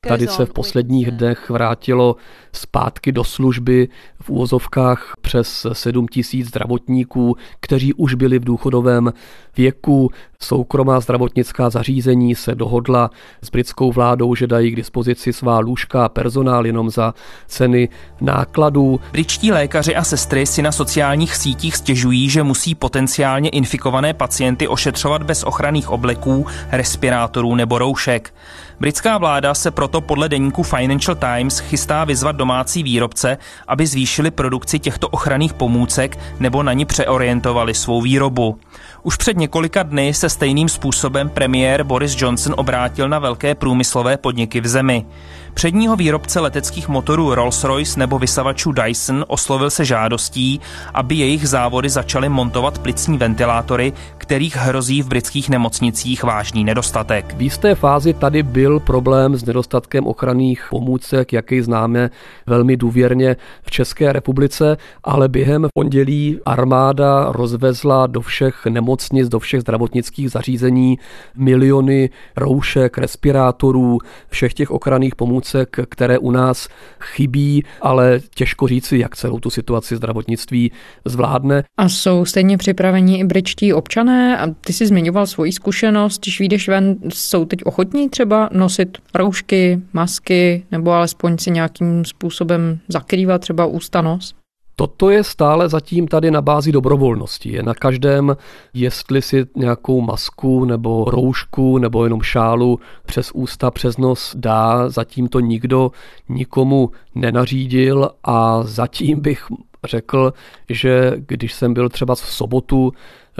Tady 0.09 0.26
se 0.26 0.47
v 0.47 0.53
posledních 0.53 1.11
dnech 1.11 1.50
vrátilo 1.50 2.17
zpátky 2.53 3.12
do 3.12 3.25
služby 3.25 3.88
v 4.23 4.31
úvozovkách 4.31 5.12
přes 5.21 5.67
7 5.73 6.09
tisíc 6.09 6.49
zdravotníků, 6.49 7.37
kteří 7.61 7.95
už 7.95 8.14
byli 8.14 8.38
v 8.38 8.45
důchodovém 8.45 9.12
věku. 9.57 10.11
Soukromá 10.41 11.00
zdravotnická 11.00 11.71
zařízení 11.71 12.35
se 12.35 12.55
dohodla 12.55 13.11
s 13.43 13.50
britskou 13.50 13.93
vládou, 13.93 14.35
že 14.35 14.47
dají 14.47 14.71
k 14.71 14.76
dispozici 14.76 15.33
svá 15.33 15.59
lůžka 15.59 16.05
a 16.05 16.09
personál 16.09 16.67
jenom 16.67 16.91
za 16.91 17.14
ceny 17.47 17.88
nákladů. 18.21 19.00
Britští 19.12 19.53
lékaři 19.53 19.97
a 19.97 20.05
sestry 20.05 20.47
si 20.47 20.62
na 20.62 20.73
sociálních 20.73 21.37
sítích 21.37 21.76
stěžují, 21.76 22.31
že 22.31 22.43
musí 22.43 22.75
potenciálně 22.75 23.49
infikované 23.49 24.14
pacienty 24.14 24.69
ošetřovat 24.69 25.23
bez 25.23 25.45
ochranných 25.45 25.91
obleků, 25.91 26.47
respirátorů 26.71 27.55
nebo 27.55 27.79
roušek. 27.79 28.35
Britská 28.81 29.19
vláda 29.19 29.55
se 29.55 29.71
proto 29.75 30.00
podle 30.00 30.28
deníku 30.28 30.62
Financial 30.62 31.16
Times 31.16 31.59
chystá 31.59 32.04
vyzvat 32.04 32.37
domácí 32.37 32.83
výrobce, 32.83 33.38
aby 33.69 33.87
zvýšili 33.87 34.31
produkci 34.31 34.78
těchto 34.78 35.09
ochranných 35.09 35.52
pomůcek 35.52 36.19
nebo 36.40 36.62
na 36.62 36.73
ní 36.73 36.85
přeorientovali 36.85 37.75
svou 37.75 38.00
výrobu. 38.00 38.59
Už 39.02 39.16
před 39.16 39.37
několika 39.37 39.83
dny 39.83 40.14
se 40.14 40.28
stejným 40.28 40.69
způsobem 40.69 41.28
premiér 41.28 41.85
Boris 41.85 42.16
Johnson 42.19 42.54
obrátil 42.57 43.09
na 43.09 43.19
velké 43.19 43.54
průmyslové 43.54 44.16
podniky 44.16 44.61
v 44.61 44.66
zemi. 44.66 45.07
Předního 45.54 45.96
výrobce 45.96 46.40
leteckých 46.40 46.88
motorů 46.88 47.34
Rolls-Royce 47.34 47.99
nebo 47.99 48.18
vysavačů 48.18 48.73
Dyson 48.73 49.25
oslovil 49.28 49.70
se 49.70 49.84
žádostí, 49.84 50.61
aby 50.94 51.14
jejich 51.14 51.48
závody 51.48 51.88
začaly 51.88 52.29
montovat 52.29 52.79
plicní 52.79 53.18
ventilátory, 53.18 53.92
kterých 54.18 54.57
hrozí 54.57 55.02
v 55.02 55.09
britských 55.09 55.50
nemocnicích 55.50 56.22
vážný 56.22 56.64
nedostatek. 56.64 57.35
V 57.37 57.42
jisté 57.42 57.74
fázi 57.74 58.12
tady 58.12 58.42
byl 58.42 58.81
problém 58.81 59.37
s 59.37 59.44
nedostatkem 59.44 60.07
ochranných 60.07 60.66
pomůcek, 60.70 61.33
jaký 61.33 61.62
známe 61.62 62.11
velmi 62.46 62.76
důvěrně 62.76 63.37
v 63.62 63.70
České 63.70 64.12
republice, 64.12 64.76
ale 65.05 65.29
během 65.29 65.66
pondělí 65.74 66.38
armáda 66.46 67.33
rozvezla 67.33 68.07
do 68.07 68.20
všech 68.20 68.66
nemocnic, 68.66 69.29
do 69.29 69.38
všech 69.38 69.61
zdravotnických 69.61 70.31
zařízení 70.31 70.98
miliony 71.37 72.11
roušek, 72.37 72.98
respirátorů, 72.98 73.98
všech 74.29 74.55
těch 74.55 74.70
ochranných 74.70 75.14
pomůcek 75.14 75.43
pomůcek, 75.44 75.76
které 75.88 76.18
u 76.18 76.30
nás 76.30 76.68
chybí, 77.00 77.64
ale 77.80 78.20
těžko 78.35 78.68
říci, 78.68 78.98
jak 78.98 79.16
celou 79.16 79.38
tu 79.38 79.50
situaci 79.50 79.96
zdravotnictví 79.96 80.72
zvládne. 81.04 81.64
A 81.76 81.88
jsou 81.88 82.24
stejně 82.24 82.59
připraveni 82.59 83.18
i 83.18 83.24
britští 83.24 83.72
občané? 83.72 84.38
A 84.38 84.46
ty 84.61 84.72
jsi 84.72 84.87
zmiňoval 84.87 85.26
svoji 85.26 85.52
zkušenost, 85.52 86.20
když 86.22 86.38
vyjdeš 86.40 86.68
ven, 86.68 86.96
jsou 87.09 87.44
teď 87.44 87.64
ochotní 87.64 88.09
třeba 88.09 88.48
nosit 88.52 88.98
roušky, 89.14 89.80
masky, 89.92 90.64
nebo 90.70 90.92
alespoň 90.92 91.38
si 91.38 91.50
nějakým 91.50 92.04
způsobem 92.04 92.78
zakrývat 92.88 93.40
třeba 93.40 93.66
ústa 93.66 94.02
nos? 94.02 94.35
Toto 94.76 95.10
je 95.10 95.24
stále 95.24 95.68
zatím 95.68 96.08
tady 96.08 96.30
na 96.30 96.42
bázi 96.42 96.72
dobrovolnosti. 96.72 97.52
Je 97.52 97.62
na 97.62 97.74
každém, 97.74 98.37
jestli 98.74 99.22
si 99.22 99.46
nějakou 99.56 100.00
masku 100.00 100.64
nebo 100.64 101.04
roušku 101.04 101.78
nebo 101.78 102.04
jenom 102.04 102.22
šálu 102.22 102.80
přes 103.06 103.30
ústa, 103.34 103.70
přes 103.70 103.96
nos 103.96 104.37
dá. 104.37 104.88
Zatím 104.88 105.28
to 105.28 105.40
nikdo 105.40 105.90
nikomu 106.28 106.90
nenařídil 107.14 108.10
a 108.24 108.62
zatím 108.62 109.20
bych 109.20 109.46
řekl, 109.84 110.32
že 110.68 111.12
když 111.16 111.52
jsem 111.52 111.74
byl 111.74 111.88
třeba 111.88 112.14
v 112.14 112.18
sobotu 112.18 112.92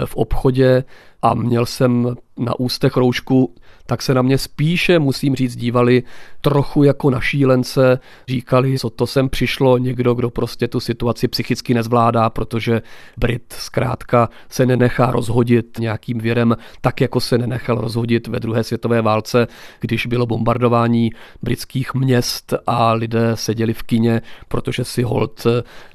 v 0.05 0.17
obchodě 0.17 0.85
a 1.23 1.35
měl 1.35 1.67
jsem 1.67 2.17
na 2.39 2.61
ústech 2.61 2.97
roušku, 2.97 3.55
tak 3.87 4.03
se 4.03 4.15
na 4.15 4.23
mě 4.23 4.39
spíše, 4.39 4.99
musím 4.99 5.35
říct, 5.35 5.57
dívali 5.57 6.03
trochu 6.45 6.83
jako 6.83 7.11
na 7.11 7.21
šílence. 7.21 7.99
Říkali, 8.29 8.79
co 8.79 8.91
to 8.91 9.07
sem 9.07 9.29
přišlo, 9.29 9.79
někdo, 9.79 10.15
kdo 10.15 10.31
prostě 10.31 10.69
tu 10.69 10.81
situaci 10.81 11.29
psychicky 11.29 11.75
nezvládá, 11.75 12.31
protože 12.31 12.83
Brit 13.17 13.43
zkrátka 13.49 14.29
se 14.49 14.67
nenechá 14.67 15.11
rozhodit 15.11 15.79
nějakým 15.79 16.19
věrem, 16.19 16.57
tak 16.81 17.01
jako 17.01 17.21
se 17.21 17.39
nenechal 17.39 17.77
rozhodit 17.77 18.29
ve 18.29 18.41
druhé 18.41 18.65
světové 18.65 19.03
válce, 19.03 19.47
když 19.81 20.07
bylo 20.07 20.27
bombardování 20.27 21.11
britských 21.43 21.95
měst 21.95 22.55
a 22.67 22.93
lidé 22.93 23.31
seděli 23.35 23.73
v 23.73 23.83
kině, 23.83 24.23
protože 24.49 24.85
si 24.85 25.03
hold 25.03 25.47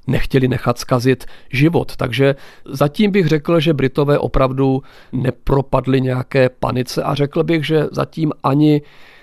nechtěli 0.08 0.48
nechat 0.48 0.78
skazit 0.78 1.26
život. 1.50 1.96
Takže 1.96 2.36
zatím 2.66 3.12
bych 3.12 3.28
řekl, 3.28 3.60
že 3.60 3.74
Britové 3.74 4.18
opravdu 4.18 4.82
nepropadli 5.12 6.02
nějaké 6.02 6.50
panice 6.50 7.04
a 7.04 7.16
řekl 7.16 7.44
bych, 7.44 7.66
že 7.66 7.88
zatím 7.92 8.32
ani 8.44 8.82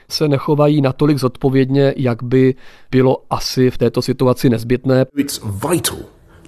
se 0.08 0.28
nechovají 0.28 0.80
natolik 0.80 1.18
zodpovědně, 1.18 1.94
jak 1.96 2.22
by 2.22 2.54
bylo 2.90 3.24
asi 3.30 3.70
v 3.70 3.78
této 3.78 4.02
situaci 4.02 4.50
nezbytné. 4.50 5.06
It's 5.16 5.40
vital 5.70 5.98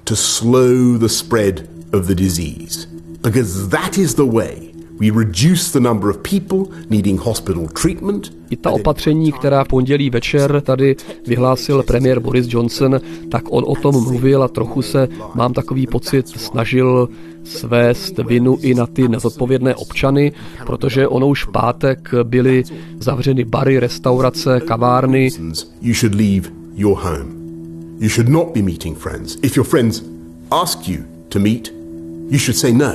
to 0.04 0.16
slow 0.16 0.98
the 0.98 1.08
spread 1.08 1.64
of 1.92 2.06
the 2.06 2.14
disease 2.14 2.88
because 3.22 3.68
that 3.68 3.98
is 3.98 4.14
the 4.14 4.24
way 4.24 4.77
We 5.00 5.10
reduce 5.10 5.72
the 5.72 5.80
number 5.80 6.10
of 6.10 6.16
people 6.16 6.76
needing 6.90 7.20
hospital 7.20 7.68
treatment. 7.82 8.32
I 8.50 8.56
ta 8.56 8.70
opatření, 8.70 9.32
která 9.32 9.64
v 9.64 9.68
pondělí 9.68 10.10
večer 10.10 10.60
tady 10.60 10.96
vyhlásil 11.26 11.82
premiér 11.82 12.20
Boris 12.20 12.46
Johnson, 12.50 13.00
tak 13.30 13.42
on 13.50 13.64
o 13.66 13.74
tom 13.74 14.02
mluvil 14.02 14.42
a 14.42 14.48
trochu 14.48 14.82
se, 14.82 15.08
mám 15.34 15.52
takový 15.52 15.86
pocit, 15.86 16.28
snažil 16.28 17.08
svést 17.44 18.18
vinu 18.18 18.58
i 18.60 18.74
na 18.74 18.86
ty 18.86 19.08
nezodpovědné 19.08 19.74
občany, 19.74 20.32
protože 20.66 21.08
ono 21.08 21.28
už 21.28 21.44
v 21.44 21.52
pátek 21.52 22.10
byly 22.22 22.62
zavřeny 23.00 23.44
bary, 23.44 23.80
restaurace, 23.80 24.60
kavárny. 24.60 25.30
You 25.80 25.94
should 25.94 26.14
leave 26.14 26.50
your 26.74 26.98
home. 26.98 27.38
You 28.00 28.08
should 28.08 28.28
not 28.28 28.54
be 28.54 28.62
meeting 28.62 28.98
friends. 28.98 29.38
If 29.42 29.56
your 29.56 29.66
friends 29.66 30.02
ask 30.50 30.88
you 30.88 30.98
to 31.28 31.38
meet, 31.38 31.74
you 32.30 32.38
should 32.38 32.56
say 32.56 32.72
no. 32.72 32.92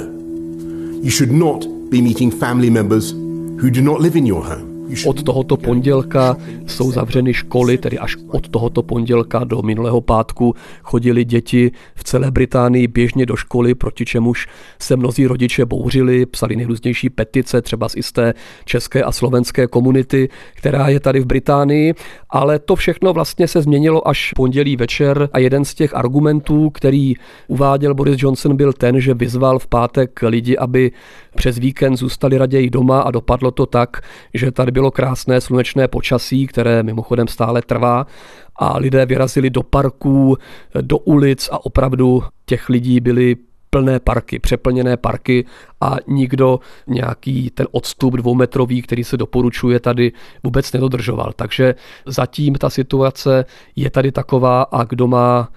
You 1.02 1.12
should 1.12 1.32
not 1.32 1.73
be 1.94 2.02
meeting 2.02 2.32
family 2.32 2.72
members 2.72 3.12
who 3.12 3.70
do 3.70 3.80
not 3.80 4.02
live 4.02 4.16
in 4.16 4.26
your 4.26 4.44
home. 4.44 4.73
Od 5.06 5.24
tohoto 5.24 5.58
pondělka 5.58 6.38
jsou 6.68 6.92
zavřeny 6.92 7.34
školy, 7.34 7.78
tedy 7.78 8.00
až 8.00 8.18
od 8.28 8.50
tohoto 8.50 8.84
pondělka 8.84 9.44
do 9.44 9.62
minulého 9.62 10.02
pátku 10.02 10.56
chodili 10.84 11.26
děti 11.26 11.72
v 11.96 12.04
celé 12.04 12.32
Británii 12.32 12.88
běžně 12.88 13.26
do 13.26 13.36
školy, 13.36 13.76
proti 13.76 14.06
čemuž 14.06 14.48
se 14.80 14.96
mnozí 14.96 15.28
rodiče 15.28 15.66
bouřili, 15.66 16.26
psali 16.26 16.56
nejrůznější 16.56 17.10
petice, 17.10 17.62
třeba 17.62 17.90
z 17.90 17.96
jisté 17.96 18.34
české 18.66 19.04
a 19.04 19.12
slovenské 19.12 19.68
komunity, 19.68 20.30
která 20.54 20.88
je 20.88 21.00
tady 21.00 21.20
v 21.20 21.26
Británii, 21.26 21.94
ale 22.30 22.60
to 22.60 22.76
všechno 22.76 23.14
vlastně 23.14 23.48
se 23.48 23.62
změnilo 23.62 24.08
až 24.08 24.34
pondělí 24.36 24.76
večer 24.76 25.30
a 25.34 25.40
jeden 25.40 25.66
z 25.66 25.74
těch 25.74 25.96
argumentů, 25.96 26.70
který 26.70 27.14
uváděl 27.48 27.94
Boris 27.94 28.22
Johnson, 28.22 28.56
byl 28.56 28.74
ten, 28.74 29.00
že 29.00 29.14
vyzval 29.14 29.60
v 29.60 29.68
pátek 29.68 30.20
lidi, 30.22 30.58
aby 30.58 30.92
přes 31.36 31.58
víkend 31.58 31.98
zůstali 31.98 32.38
raději 32.38 32.70
doma 32.70 33.02
a 33.02 33.12
dopadlo 33.12 33.52
to 33.52 33.66
tak, 33.66 34.02
že 34.34 34.52
tady 34.52 34.72
bylo 34.72 34.83
krásné 34.92 35.42
slunečné 35.42 35.88
počasí, 35.88 36.48
které 36.48 36.84
mimochodem 36.84 37.28
stále 37.28 37.62
trvá 37.62 38.08
a 38.56 38.78
lidé 38.78 39.06
vyrazili 39.06 39.50
do 39.50 39.64
parků, 39.64 40.38
do 40.82 40.98
ulic 40.98 41.50
a 41.52 41.66
opravdu 41.66 42.24
těch 42.46 42.70
lidí 42.70 43.00
byly 43.00 43.36
plné 43.70 44.00
parky, 44.00 44.40
přeplněné 44.40 44.98
parky 44.98 45.46
a 45.82 45.96
nikdo 46.08 46.60
nějaký 46.88 47.50
ten 47.50 47.68
odstup 47.72 48.14
dvoumetrový, 48.14 48.82
který 48.82 49.04
se 49.04 49.18
doporučuje 49.18 49.80
tady 49.80 50.12
vůbec 50.44 50.72
nedodržoval. 50.72 51.34
Takže 51.36 51.76
zatím 52.06 52.56
ta 52.56 52.70
situace 52.70 53.46
je 53.76 53.90
tady 53.90 54.12
taková 54.12 54.64
a 54.64 54.84
kdo 54.84 55.08
má 55.08 55.50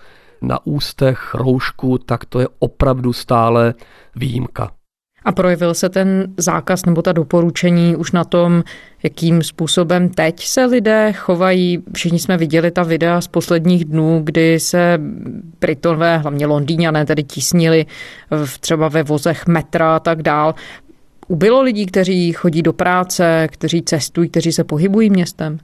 na 0.42 0.66
ústech 0.66 1.34
roušku, 1.34 1.98
tak 1.98 2.24
to 2.24 2.40
je 2.40 2.48
opravdu 2.58 3.12
stále 3.12 3.74
výjimka. 4.16 4.75
A 5.26 5.32
projevil 5.32 5.74
se 5.74 5.88
ten 5.88 6.34
zákaz 6.36 6.86
nebo 6.86 7.02
ta 7.02 7.12
doporučení 7.12 7.96
už 7.96 8.12
na 8.12 8.24
tom, 8.24 8.64
jakým 9.02 9.42
způsobem 9.42 10.08
teď 10.08 10.44
se 10.44 10.64
lidé 10.64 11.12
chovají. 11.12 11.82
Všichni 11.94 12.18
jsme 12.18 12.36
viděli 12.36 12.70
ta 12.70 12.82
videa 12.82 13.20
z 13.20 13.28
posledních 13.28 13.84
dnů, 13.84 14.20
kdy 14.24 14.60
se 14.60 14.98
Britonové, 15.60 16.18
hlavně 16.18 16.46
Londýňané, 16.46 17.06
tedy 17.06 17.22
tisnili 17.22 17.86
v, 18.44 18.58
třeba 18.58 18.88
ve 18.88 19.02
vozech 19.02 19.46
metra 19.46 19.96
a 19.96 20.00
tak 20.00 20.22
dál. 20.22 20.54
Ubylo 21.28 21.62
lidí, 21.62 21.86
kteří 21.86 22.32
chodí 22.32 22.62
do 22.62 22.72
práce, 22.72 23.48
kteří 23.50 23.82
cestují, 23.82 24.28
kteří 24.28 24.52
se 24.52 24.64
pohybují 24.64 25.10
městem? 25.10 25.58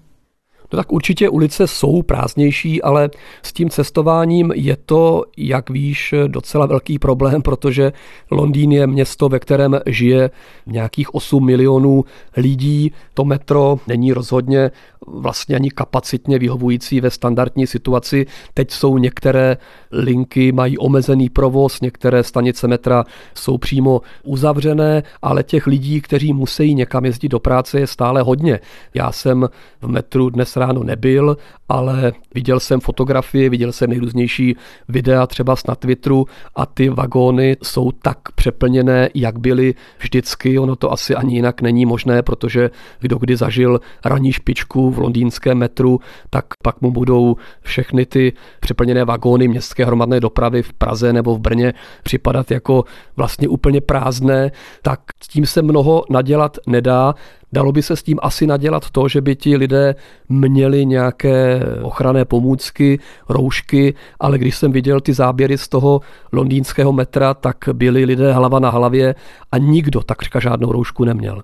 No 0.72 0.76
tak 0.76 0.92
určitě 0.92 1.28
ulice 1.28 1.66
jsou 1.66 2.02
prázdnější, 2.02 2.82
ale 2.82 3.11
s 3.42 3.52
tím 3.52 3.70
cestováním 3.70 4.52
je 4.54 4.76
to, 4.76 5.24
jak 5.37 5.70
víš, 5.70 6.14
docela 6.26 6.66
velký 6.66 6.98
problém, 6.98 7.42
protože 7.42 7.92
Londýn 8.30 8.72
je 8.72 8.87
město, 8.87 9.28
ve 9.28 9.38
kterém 9.38 9.80
žije 9.87 10.30
nějakých 10.66 11.14
8 11.14 11.46
milionů 11.46 12.04
lidí. 12.37 12.92
To 13.14 13.24
metro 13.24 13.78
není 13.87 14.12
rozhodně 14.12 14.70
vlastně 15.06 15.56
ani 15.56 15.70
kapacitně 15.70 16.38
vyhovující 16.38 17.00
ve 17.00 17.11
standardní 17.11 17.66
situaci. 17.66 18.26
Teď 18.54 18.70
jsou 18.70 18.98
některé 18.98 19.56
linky, 19.92 20.52
mají 20.52 20.78
omezený 20.78 21.28
provoz, 21.30 21.80
některé 21.80 22.22
stanice 22.24 22.68
metra 22.68 23.04
jsou 23.35 23.58
přímo 23.58 24.00
uzavřené, 24.24 25.02
ale 25.22 25.42
těch 25.42 25.66
lidí, 25.66 26.00
kteří 26.00 26.32
musí 26.32 26.74
někam 26.74 27.04
jezdit 27.04 27.28
do 27.28 27.40
práce, 27.40 27.80
je 27.80 27.87
stále 27.87 28.22
hodně. 28.22 28.61
Já 28.94 29.12
jsem 29.12 29.48
v 29.80 29.88
metru 29.88 30.30
dnes 30.30 30.56
ráno 30.66 30.83
nebyl, 30.83 31.37
ale 31.68 32.12
viděl 32.35 32.61
jsem 32.61 32.81
fotografie, 32.81 33.51
viděl 33.51 33.72
jsem 33.72 33.90
nejrůznější 33.90 34.57
videa 34.88 35.27
třeba 35.27 35.55
na 35.68 35.75
Twitteru 35.75 36.27
a 36.57 36.66
ty 36.66 36.88
vagóny 36.88 37.57
jsou 37.62 37.92
tak 37.92 38.18
přeplněné, 38.35 39.09
jak 39.14 39.38
byly 39.38 39.75
vždycky. 39.98 40.59
Ono 40.59 40.77
to 40.77 40.92
asi 40.92 41.14
ani 41.14 41.35
jinak 41.35 41.62
není 41.62 41.87
možné, 41.87 42.22
protože 42.22 42.70
kdo 43.01 43.18
kdy 43.18 43.37
zažil 43.37 43.81
ranní 44.05 44.33
špičku 44.33 44.90
v 44.90 44.98
londýnském 44.98 45.59
metru, 45.59 46.01
tak 46.31 46.44
pak 46.62 46.81
mu 46.81 46.90
budou 46.90 47.37
všechny 47.61 48.07
ty 48.07 48.33
přeplněné 48.61 49.05
vagóny 49.05 49.48
městské 49.48 49.85
hromadné 49.85 50.20
dopravy 50.20 50.62
v 50.62 50.72
Praze 50.72 51.12
nebo 51.12 51.35
v 51.35 51.40
Brně 51.40 51.75
připadat 52.03 52.51
jako 52.51 52.85
vlastně 53.16 53.48
úplně 53.48 53.81
prázdné, 53.81 54.51
tak 54.83 55.01
s 55.25 55.29
tím 55.29 55.46
se 55.46 55.62
mnoho 55.62 56.05
nadělat 56.11 56.59
nedá. 56.66 57.14
Dalo 57.52 57.72
by 57.72 57.82
se 57.82 57.96
s 57.96 58.02
tím 58.02 58.18
asi 58.22 58.46
nadělat 58.46 58.90
to, 58.90 59.08
že 59.08 59.20
by 59.20 59.36
ti 59.36 59.56
lidé 59.56 59.94
měli 60.28 60.86
nějaké 60.86 61.60
ochranné 61.82 62.24
pomůcky, 62.24 62.98
roušky, 63.28 63.94
ale 64.20 64.38
když 64.38 64.56
jsem 64.56 64.72
viděl 64.72 65.00
ty 65.00 65.12
záběry 65.12 65.58
z 65.58 65.68
toho 65.68 66.00
londýnského 66.32 66.92
metra, 66.92 67.34
tak 67.34 67.56
byli 67.72 68.04
lidé 68.04 68.32
hlava 68.32 68.58
na 68.58 68.70
hlavě 68.70 69.14
a 69.52 69.58
nikdo 69.58 70.00
takřka 70.00 70.40
žádnou 70.40 70.72
roušku 70.72 71.04
neměl. 71.04 71.42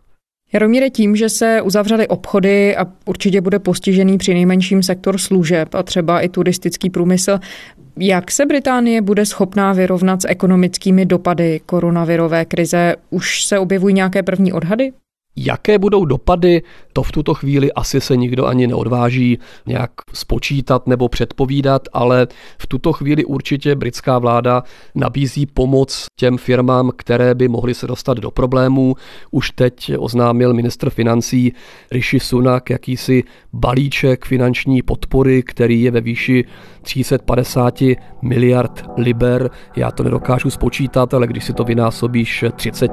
Jaromíre, 0.53 0.91
tím, 0.91 1.17
že 1.17 1.29
se 1.29 1.63
uzavřely 1.63 2.09
obchody 2.09 2.77
a 2.77 2.87
určitě 3.05 3.41
bude 3.41 3.59
postižený 3.59 4.19
při 4.19 4.35
nejmenším 4.35 4.83
sektor 4.83 5.19
služeb 5.19 5.75
a 5.75 5.83
třeba 5.83 6.21
i 6.21 6.29
turistický 6.29 6.91
průmysl, 6.91 7.39
jak 7.99 8.31
se 8.31 8.47
Británie 8.47 9.03
bude 9.03 9.27
schopná 9.27 9.73
vyrovnat 9.73 10.23
s 10.23 10.29
ekonomickými 10.29 11.07
dopady 11.07 11.61
koronavirové 11.67 12.45
krize? 12.45 12.97
Už 13.11 13.45
se 13.45 13.59
objevují 13.59 13.95
nějaké 13.95 14.23
první 14.23 14.53
odhady? 14.53 14.93
Jaké 15.41 15.79
budou 15.79 16.05
dopady, 16.05 16.63
to 16.93 17.03
v 17.03 17.13
tuto 17.13 17.35
chvíli 17.35 17.73
asi 17.73 18.01
se 18.01 18.17
nikdo 18.17 18.47
ani 18.47 18.67
neodváží 18.67 19.39
nějak 19.67 19.91
spočítat 20.15 20.87
nebo 20.87 21.09
předpovídat, 21.09 21.83
ale 21.93 22.27
v 22.59 22.67
tuto 22.67 22.93
chvíli 22.93 23.25
určitě 23.25 23.75
britská 23.75 24.19
vláda 24.19 24.63
nabízí 24.95 25.47
pomoc 25.47 26.07
těm 26.17 26.39
firmám, 26.39 26.93
které 26.97 27.35
by 27.35 27.49
mohly 27.49 27.75
se 27.75 27.87
dostat 27.87 28.19
do 28.19 28.31
problémů. 28.31 28.95
Už 29.31 29.51
teď 29.51 29.93
oznámil 29.99 30.55
ministr 30.55 30.91
financí 30.91 31.53
Rishi 31.91 32.21
Sunak 32.21 32.71
jakýsi 32.71 33.25
balíček 33.53 34.25
finanční 34.25 34.83
podpory, 34.83 35.43
který 35.43 35.83
je 35.83 35.91
ve 35.91 36.01
výši 36.01 36.45
350 36.89 37.83
miliard 38.23 38.91
liber. 38.97 39.51
Já 39.77 39.91
to 39.91 40.03
nedokážu 40.03 40.51
spočítat, 40.51 41.15
ale 41.15 41.27
když 41.27 41.45
si 41.45 41.53
to 41.53 41.65
vynásobíš 41.65 42.45
30, 42.57 42.91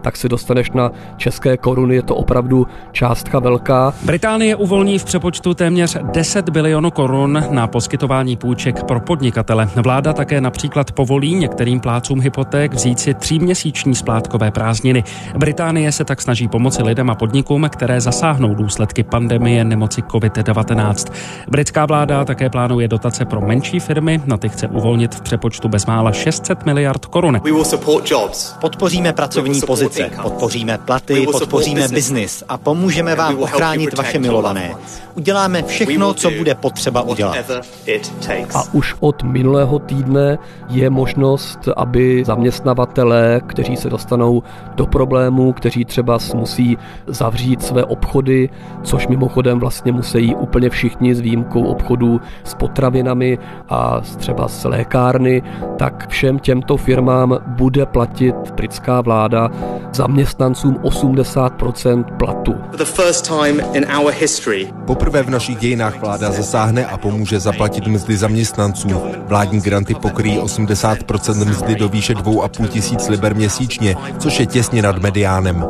tak 0.00 0.16
se 0.16 0.28
dostaneš 0.28 0.70
na 0.70 0.90
české 1.16 1.56
koruny. 1.56 1.94
Je 1.94 2.02
to 2.02 2.14
opravdu 2.14 2.66
částka 2.92 3.38
velká. 3.38 3.94
Británie 4.04 4.56
uvolní 4.56 4.98
v 4.98 5.04
přepočtu 5.04 5.54
téměř 5.54 5.98
10 6.12 6.48
bilionů 6.48 6.90
korun 6.90 7.44
na 7.50 7.66
poskytování 7.66 8.36
půjček 8.36 8.84
pro 8.84 9.00
podnikatele. 9.00 9.68
Vláda 9.76 10.12
také 10.12 10.40
například 10.40 10.92
povolí 10.92 11.34
některým 11.34 11.80
plácům 11.80 12.20
hypoték 12.20 12.74
vzít 12.74 13.00
si 13.00 13.14
tříměsíční 13.14 13.94
splátkové 13.94 14.50
prázdniny. 14.50 15.04
Británie 15.38 15.92
se 15.92 16.04
tak 16.04 16.20
snaží 16.20 16.48
pomoci 16.48 16.82
lidem 16.82 17.10
a 17.10 17.14
podnikům, 17.14 17.68
které 17.72 18.00
zasáhnou 18.00 18.54
důsledky 18.54 19.02
pandemie 19.02 19.64
nemoci 19.64 20.02
COVID-19. 20.02 21.12
Britská 21.48 21.86
vláda 21.86 22.24
také 22.24 22.50
plánuje 22.50 22.88
dotace 22.88 23.24
pro 23.32 23.40
menší 23.40 23.80
firmy, 23.80 24.20
na 24.26 24.36
ty 24.36 24.48
chce 24.48 24.68
uvolnit 24.68 25.14
v 25.14 25.20
přepočtu 25.20 25.68
bezmála 25.68 26.12
600 26.12 26.66
miliard 26.66 27.06
korun. 27.06 27.40
Podpoříme 28.60 29.12
pracovní 29.12 29.60
pozice, 29.60 30.10
podpoříme 30.22 30.78
platy, 30.78 31.26
podpoříme 31.32 31.88
biznis 31.88 32.44
a 32.48 32.58
pomůžeme 32.58 33.14
vám 33.14 33.38
ochránit 33.38 33.96
vaše 33.98 34.18
milované. 34.18 34.74
Uděláme 35.14 35.62
všechno, 35.62 36.14
co 36.14 36.30
bude 36.30 36.54
potřeba 36.54 37.02
udělat. 37.02 37.36
A 38.54 38.62
už 38.72 38.94
od 39.00 39.22
minulého 39.22 39.78
týdne 39.78 40.38
je 40.68 40.90
možnost, 40.90 41.58
aby 41.76 42.24
zaměstnavatelé, 42.26 43.40
kteří 43.46 43.76
se 43.76 43.90
dostanou 43.90 44.42
do 44.74 44.86
problémů, 44.86 45.52
kteří 45.52 45.84
třeba 45.84 46.18
musí 46.34 46.78
zavřít 47.06 47.62
své 47.62 47.84
obchody, 47.84 48.48
což 48.82 49.06
mimochodem 49.06 49.60
vlastně 49.60 49.92
musí 49.92 50.34
úplně 50.34 50.70
všichni 50.70 51.14
s 51.14 51.20
výjimkou 51.20 51.64
obchodů 51.64 52.20
s 52.44 52.54
potravinami 52.54 53.21
a 53.68 54.00
třeba 54.16 54.48
z 54.48 54.64
lékárny, 54.64 55.42
tak 55.76 56.08
všem 56.08 56.38
těmto 56.38 56.76
firmám 56.76 57.38
bude 57.46 57.86
platit 57.86 58.34
britská 58.56 59.00
vláda 59.00 59.50
zaměstnancům 59.92 60.78
80 60.82 61.42
50% 61.62 62.04
platu. 62.16 62.54
Poprvé 64.86 65.22
v 65.22 65.30
našich 65.30 65.56
dějinách 65.56 66.00
vláda 66.00 66.32
zasáhne 66.32 66.86
a 66.86 66.96
pomůže 66.96 67.40
zaplatit 67.40 67.86
mzdy 67.86 68.16
zaměstnanců. 68.16 68.88
Vládní 69.26 69.60
granty 69.60 69.94
pokryjí 69.94 70.38
80% 70.38 71.48
mzdy 71.48 71.74
do 71.74 71.88
výše 71.88 72.14
2,5 72.14 72.68
tisíc 72.68 73.08
liber 73.08 73.34
měsíčně, 73.34 73.96
což 74.18 74.40
je 74.40 74.46
těsně 74.46 74.82
nad 74.82 74.98
mediánem. 74.98 75.66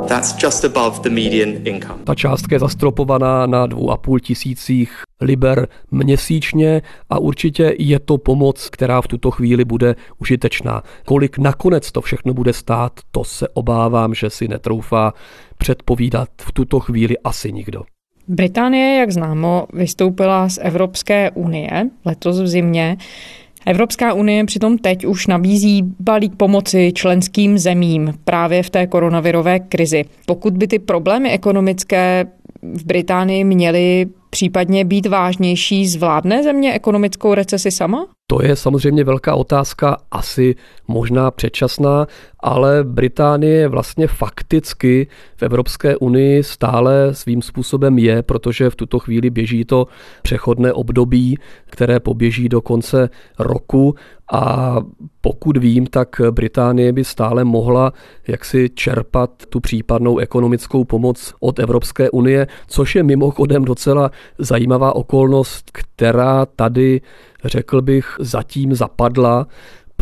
Ta 2.05 2.15
částka 2.15 2.55
je 2.55 2.61
zastropovaná 2.61 3.47
na 3.47 3.67
2,5 3.67 4.19
tisících 4.21 5.03
liber 5.23 5.69
měsíčně 5.91 6.83
a 7.11 7.19
určitě 7.19 7.75
je 7.79 7.99
to 7.99 8.19
pomoc, 8.19 8.71
která 8.71 9.01
v 9.01 9.09
tuto 9.09 9.31
chvíli 9.31 9.65
bude 9.65 9.95
užitečná. 10.19 10.83
Kolik 11.05 11.39
nakonec 11.39 11.93
to 11.93 12.01
všechno 12.01 12.35
bude 12.35 12.53
stát, 12.53 12.93
to 13.11 13.25
se 13.25 13.49
obávám, 13.49 14.15
že 14.15 14.31
si 14.31 14.49
netroufá 14.49 15.15
předpovídat 15.59 16.29
v 16.41 16.53
tuto 16.53 16.81
chvíli 16.81 17.19
asi 17.25 17.53
nikdo. 17.53 17.83
Británie, 18.29 18.99
jak 18.99 19.11
známo, 19.11 19.67
vystoupila 19.73 20.49
z 20.49 20.59
Evropské 20.63 21.31
unie 21.31 21.91
letos 22.05 22.41
v 22.41 22.47
zimě. 22.47 22.97
Evropská 23.67 24.13
unie 24.13 24.45
přitom 24.45 24.79
teď 24.79 25.05
už 25.07 25.27
nabízí 25.27 25.83
balík 26.01 26.37
pomoci 26.37 26.93
členským 26.95 27.59
zemím 27.59 28.15
právě 28.25 28.63
v 28.63 28.71
té 28.71 28.87
koronavirové 28.87 29.61
krizi. 29.61 30.05
Pokud 30.27 30.57
by 30.57 30.67
ty 30.67 30.79
problémy 30.79 31.31
ekonomické 31.31 32.27
v 32.63 32.85
Británii 32.85 33.45
měly 33.45 34.07
případně 34.33 34.85
být 34.85 35.07
vážnější, 35.07 35.89
zvládne 35.89 36.43
země 36.43 36.75
ekonomickou 36.75 37.35
recesi 37.35 37.71
sama? 37.71 38.07
To 38.27 38.43
je 38.43 38.57
samozřejmě 38.57 39.05
velká 39.05 39.35
otázka, 39.35 39.97
asi 40.11 40.55
možná 40.89 41.31
předčasná, 41.31 42.07
ale 42.43 42.85
Británie 42.85 43.69
vlastně 43.69 44.07
fakticky 44.07 45.07
v 45.37 45.43
Evropské 45.43 45.97
unii 45.97 46.43
stále 46.43 47.15
svým 47.15 47.43
způsobem 47.43 47.99
je, 47.99 48.23
protože 48.23 48.71
v 48.71 48.77
tuto 48.77 48.99
chvíli 48.99 49.31
běží 49.31 49.65
to 49.65 49.87
přechodné 50.23 50.73
období, 50.73 51.39
které 51.67 52.01
poběží 52.01 52.49
do 52.49 52.61
konce 52.61 53.11
roku. 53.39 53.95
A 54.33 54.77
pokud 55.21 55.57
vím, 55.57 55.87
tak 55.87 56.21
Británie 56.31 56.93
by 56.93 57.05
stále 57.05 57.45
mohla 57.45 57.93
jaksi 58.29 58.71
čerpat 58.75 59.31
tu 59.49 59.61
případnou 59.61 60.19
ekonomickou 60.19 60.85
pomoc 60.85 61.35
od 61.41 61.59
Evropské 61.59 62.11
unie, 62.11 62.47
což 62.69 62.95
je 62.95 63.03
mimochodem 63.03 63.65
docela 63.65 64.11
zajímavá 64.39 64.97
okolnost, 64.97 65.71
která 65.73 66.47
tady, 66.47 67.01
řekl 67.45 67.83
bych, 67.83 68.17
zatím 68.19 68.75
zapadla, 68.75 69.47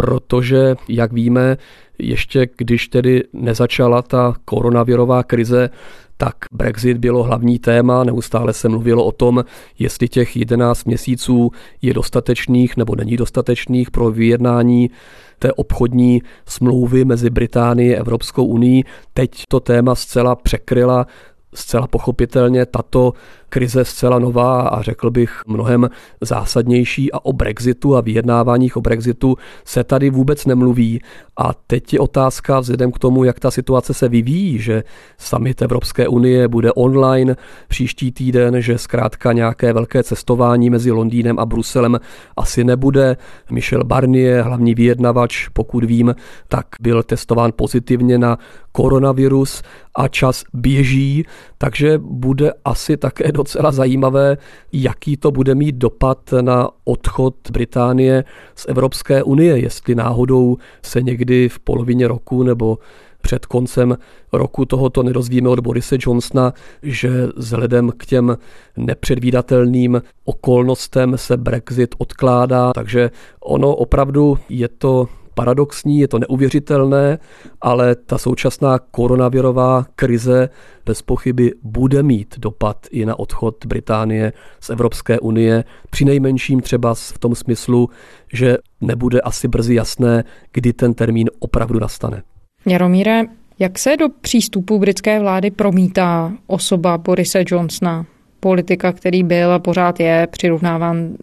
protože, 0.01 0.75
jak 0.89 1.13
víme, 1.13 1.57
ještě 1.99 2.49
když 2.57 2.89
tedy 2.89 3.23
nezačala 3.33 4.03
ta 4.03 4.35
koronavirová 4.45 5.23
krize, 5.23 5.71
tak 6.17 6.35
Brexit 6.53 6.97
bylo 6.97 7.23
hlavní 7.23 7.59
téma, 7.59 8.05
neustále 8.05 8.53
se 8.53 8.69
mluvilo 8.69 9.05
o 9.05 9.13
tom, 9.13 9.45
jestli 9.79 10.09
těch 10.09 10.37
11 10.37 10.85
měsíců 10.85 11.51
je 11.83 11.95
dostatečných 11.95 12.77
nebo 12.77 12.97
není 12.97 13.17
dostatečných 13.17 13.91
pro 13.91 14.11
vyjednání 14.11 14.91
té 15.39 15.53
obchodní 15.53 16.23
smlouvy 16.47 17.05
mezi 17.05 17.31
Británií 17.31 17.97
a 17.97 18.01
Evropskou 18.01 18.45
unii. 18.45 18.85
Teď 19.15 19.43
to 19.49 19.61
téma 19.61 19.95
zcela 19.95 20.37
překryla 20.37 21.07
zcela 21.55 21.87
pochopitelně 21.87 22.67
tato 22.67 23.13
krize 23.51 23.85
zcela 23.85 24.19
nová 24.19 24.63
a 24.63 24.83
řekl 24.83 25.11
bych 25.11 25.43
mnohem 25.47 25.89
zásadnější 26.21 27.13
a 27.13 27.25
o 27.25 27.33
Brexitu 27.33 27.97
a 27.97 28.01
vyjednáváních 28.01 28.77
o 28.77 28.81
Brexitu 28.81 29.37
se 29.65 29.85
tady 29.85 30.11
vůbec 30.11 30.47
nemluví. 30.47 31.01
A 31.37 31.55
teď 31.67 31.93
je 31.93 32.01
otázka 32.01 32.61
vzhledem 32.61 32.93
k 32.93 32.99
tomu, 32.99 33.25
jak 33.25 33.41
ta 33.41 33.51
situace 33.51 33.95
se 33.95 34.09
vyvíjí, 34.09 34.59
že 34.59 34.83
summit 35.19 35.63
Evropské 35.63 36.09
unie 36.09 36.49
bude 36.49 36.73
online 36.73 37.37
příští 37.69 38.13
týden, 38.13 38.63
že 38.63 38.79
zkrátka 38.79 39.33
nějaké 39.33 39.73
velké 39.73 40.03
cestování 40.03 40.71
mezi 40.71 40.91
Londýnem 40.91 41.39
a 41.39 41.47
Bruselem 41.47 42.01
asi 42.37 42.65
nebude. 42.65 43.17
Michel 43.51 43.85
Barnier, 43.85 44.45
hlavní 44.45 44.75
vyjednavač, 44.75 45.49
pokud 45.49 45.85
vím, 45.85 46.15
tak 46.49 46.67
byl 46.81 47.03
testován 47.03 47.53
pozitivně 47.57 48.19
na 48.19 48.39
koronavirus 48.73 49.63
a 49.95 50.09
čas 50.09 50.45
běží, 50.55 51.25
takže 51.59 51.99
bude 51.99 52.53
asi 52.65 52.97
také 52.97 53.33
docela 53.41 53.73
zajímavé, 53.73 54.37
jaký 54.73 55.17
to 55.17 55.31
bude 55.31 55.55
mít 55.55 55.75
dopad 55.75 56.19
na 56.41 56.69
odchod 56.85 57.35
Británie 57.53 58.25
z 58.55 58.67
Evropské 58.69 59.23
unie, 59.23 59.59
jestli 59.59 59.95
náhodou 59.95 60.57
se 60.83 61.03
někdy 61.03 61.49
v 61.49 61.59
polovině 61.59 62.09
roku 62.09 62.43
nebo 62.43 62.79
před 63.23 63.47
koncem 63.47 63.97
roku 64.33 64.65
tohoto 64.65 65.03
nedozvíme 65.03 65.49
od 65.49 65.61
Borise 65.61 65.97
Johnsona, 66.01 66.53
že 66.83 67.29
vzhledem 67.37 67.93
k 67.97 68.07
těm 68.07 68.37
nepředvídatelným 68.77 70.03
okolnostem 70.25 71.19
se 71.19 71.37
Brexit 71.37 71.95
odkládá, 71.99 72.73
takže 72.73 73.11
ono 73.41 73.77
opravdu 73.77 74.39
je 74.49 74.69
to 74.69 75.09
paradoxní, 75.35 75.99
je 75.99 76.09
to 76.09 76.19
neuvěřitelné, 76.19 77.19
ale 77.61 77.95
ta 77.95 78.19
současná 78.19 78.79
koronavirová 78.79 79.87
krize 79.97 80.49
bez 80.87 81.03
pochyby 81.03 81.53
bude 81.63 82.03
mít 82.03 82.35
dopad 82.39 82.87
i 82.91 83.07
na 83.07 83.19
odchod 83.19 83.67
Británie 83.67 84.33
z 84.61 84.71
Evropské 84.71 85.21
unie, 85.21 85.65
při 85.91 86.05
nejmenším 86.05 86.61
třeba 86.61 86.95
v 86.95 87.19
tom 87.19 87.35
smyslu, 87.35 87.91
že 88.33 88.57
nebude 88.81 89.21
asi 89.21 89.49
brzy 89.49 89.75
jasné, 89.75 90.25
kdy 90.53 90.73
ten 90.73 90.95
termín 90.95 91.31
opravdu 91.39 91.79
nastane. 91.79 92.23
Jaromíre, 92.67 93.23
jak 93.59 93.79
se 93.79 93.97
do 93.97 94.09
přístupu 94.21 94.79
britské 94.79 95.21
vlády 95.21 95.51
promítá 95.51 96.33
osoba 96.47 96.99
Borise 96.99 97.45
Johnsona, 97.47 98.07
politika, 98.41 98.93
který 98.93 99.23
byl 99.23 99.53
a 99.53 99.59
pořád 99.59 100.01
je 100.01 100.29
přirovnáván 100.31 101.15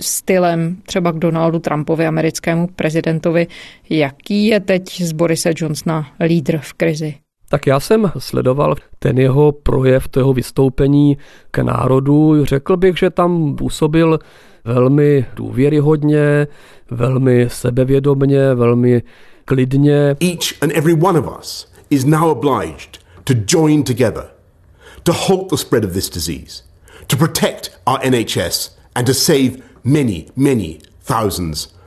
stylem 0.00 0.76
třeba 0.86 1.12
k 1.12 1.18
Donaldu 1.18 1.58
Trumpovi, 1.58 2.06
americkému 2.06 2.66
prezidentovi. 2.66 3.46
Jaký 3.90 4.46
je 4.46 4.60
teď 4.60 5.02
z 5.02 5.12
Borise 5.12 5.52
Johnsona 5.56 6.06
lídr 6.20 6.58
v 6.58 6.72
krizi? 6.72 7.14
Tak 7.48 7.66
já 7.66 7.80
jsem 7.80 8.12
sledoval 8.18 8.74
ten 8.98 9.18
jeho 9.18 9.52
projev, 9.52 10.08
to 10.08 10.20
jeho 10.20 10.32
vystoupení 10.32 11.18
k 11.50 11.58
národu. 11.58 12.44
Řekl 12.44 12.76
bych, 12.76 12.98
že 12.98 13.10
tam 13.10 13.56
působil 13.56 14.18
velmi 14.64 15.26
důvěryhodně, 15.34 16.46
velmi 16.90 17.46
sebevědomně, 17.48 18.54
velmi 18.54 19.02
klidně. 19.44 20.16
Each 20.20 20.62
and 20.62 20.72
every 20.74 20.94
one 20.94 21.18
of 21.18 21.38
us 21.40 21.72
is 21.90 22.04
now 22.04 22.30
obliged 22.30 22.98
to 23.24 23.34
join 23.48 23.82
together 23.82 24.24
to 25.04 25.12
halt 25.12 25.48
the 25.48 25.56
spread 25.56 25.84
of 25.84 25.92
this 25.92 26.08
disease, 26.08 26.62
to 27.08 27.16
protect 27.16 27.70
our 27.86 27.98
NHS 27.98 28.70
and 28.94 29.06
to 29.06 29.14
save 29.14 29.62
many, 29.84 30.26
many 30.36 30.78
thousands 31.04 31.82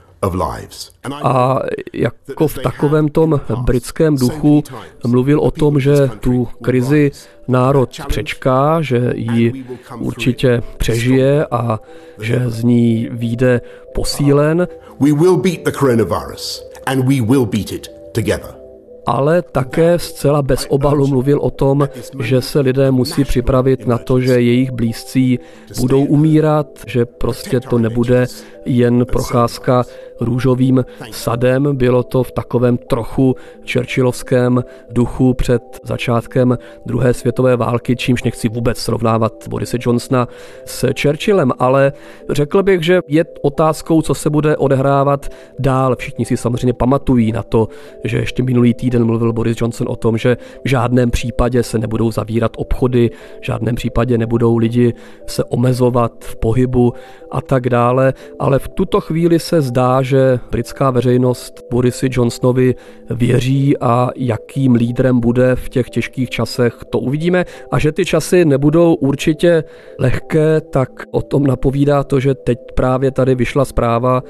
a 1.24 1.60
jako 1.94 2.48
v 2.48 2.58
takovém 2.64 3.10
tom 3.10 3.42
britském 3.64 4.16
duchu 4.16 4.64
mluvil 5.08 5.40
o 5.40 5.52
tom, 5.52 5.80
že 5.80 6.10
tu 6.20 6.48
krizi 6.64 7.12
národ 7.48 7.90
přečká, 8.08 8.82
že 8.82 9.14
ji 9.16 9.66
určitě 10.00 10.62
přežije 10.78 11.46
a 11.46 11.80
že 12.20 12.44
z 12.48 12.64
ní 12.64 13.10
výjde 13.12 13.62
posílen. 13.96 14.68
We 15.00 15.14
will 15.14 15.38
beat 15.38 15.60
the 15.64 15.72
coronavirus 15.72 16.64
and 16.86 17.06
we 17.06 17.22
will 17.22 17.46
beat 17.46 17.72
it 17.72 17.92
together 18.12 18.65
ale 19.06 19.42
také 19.42 20.00
zcela 20.00 20.42
bez 20.42 20.66
obalu 20.70 21.08
mluvil 21.08 21.40
o 21.40 21.50
tom, 21.50 21.90
že 22.20 22.42
se 22.42 22.60
lidé 22.60 22.92
musí 22.92 23.24
připravit 23.24 23.88
na 23.88 23.98
to, 23.98 24.20
že 24.20 24.42
jejich 24.42 24.72
blízcí 24.72 25.40
budou 25.80 26.06
umírat, 26.06 26.68
že 26.88 27.06
prostě 27.06 27.60
to 27.60 27.78
nebude 27.78 28.26
jen 28.66 29.06
procházka 29.06 29.86
růžovým 30.20 30.86
sadem. 31.12 31.76
Bylo 31.78 32.04
to 32.04 32.24
v 32.24 32.32
takovém 32.32 32.78
trochu 32.78 33.36
Churchillovském 33.74 34.64
duchu 34.92 35.34
před 35.34 35.62
začátkem 35.84 36.58
druhé 36.86 37.14
světové 37.14 37.58
války, 37.58 37.96
čímž 37.96 38.24
nechci 38.24 38.50
vůbec 38.50 38.78
srovnávat 38.78 39.34
Borise 39.50 39.78
Johnsona 39.82 40.28
s 40.66 40.88
Churchillem, 41.02 41.52
ale 41.60 41.94
řekl 42.30 42.64
bych, 42.64 42.84
že 42.84 43.00
je 43.08 43.26
otázkou, 43.42 44.02
co 44.02 44.14
se 44.14 44.30
bude 44.30 44.58
odehrávat 44.58 45.30
dál. 45.60 45.96
Všichni 45.96 46.26
si 46.26 46.38
samozřejmě 46.38 46.74
pamatují 46.74 47.32
na 47.32 47.44
to, 47.44 47.68
že 48.04 48.18
ještě 48.18 48.44
minulý 48.44 48.74
týden 48.74 49.06
mluvil 49.06 49.34
Boris 49.34 49.62
Johnson 49.62 49.88
o 49.90 49.96
tom, 49.96 50.18
že 50.18 50.38
v 50.66 50.70
žádném 50.70 51.12
případě 51.12 51.64
se 51.64 51.78
nebudou 51.78 52.12
zavírat 52.12 52.52
obchody, 52.58 53.10
v 53.42 53.46
žádném 53.46 53.76
případě 53.76 54.18
nebudou 54.18 54.58
lidi 54.58 54.94
se 55.28 55.44
omezovat 55.44 56.12
v 56.20 56.36
pohybu 56.36 56.94
a 57.32 57.42
tak 57.42 57.70
dále, 57.70 58.14
ale 58.40 58.60
v 58.60 58.68
tuto 58.68 59.02
chvíli 59.02 59.40
se 59.40 59.62
zdá, 59.62 60.02
že 60.06 60.40
britská 60.52 60.92
veřejnost 60.92 61.62
Borisi 61.72 62.08
Johnsonovi 62.12 62.76
věří 63.10 63.78
a 63.78 64.10
jakým 64.16 64.76
lídrem 64.76 65.20
bude 65.20 65.56
v 65.56 65.70
těch 65.70 65.90
těžkých 65.90 66.30
časech, 66.30 66.76
to 66.90 67.00
uvidíme. 67.00 67.46
A 67.72 67.80
že 67.80 67.92
ty 67.92 68.06
časy 68.06 68.46
nebudou 68.46 68.94
určitě 68.94 69.64
lehké, 70.00 70.62
tak 70.62 70.90
o 71.12 71.22
tom 71.22 71.48
napovídá 71.48 72.04
to, 72.04 72.20
že 72.20 72.36
teď 72.36 72.60
právě 72.76 73.12
tady 73.12 73.36
vyšla 73.36 73.66
zpráva, 73.66 74.24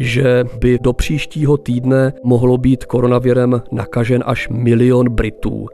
že 0.00 0.44
by 0.60 0.78
do 0.78 0.92
příštího 0.92 1.56
týdne 1.56 2.12
mohlo 2.24 2.58
být 2.58 2.84
koronavirem 2.84 3.62
nakažen 3.72 4.22
až 4.26 4.48
milion 4.48 5.08
Britů 5.08 5.66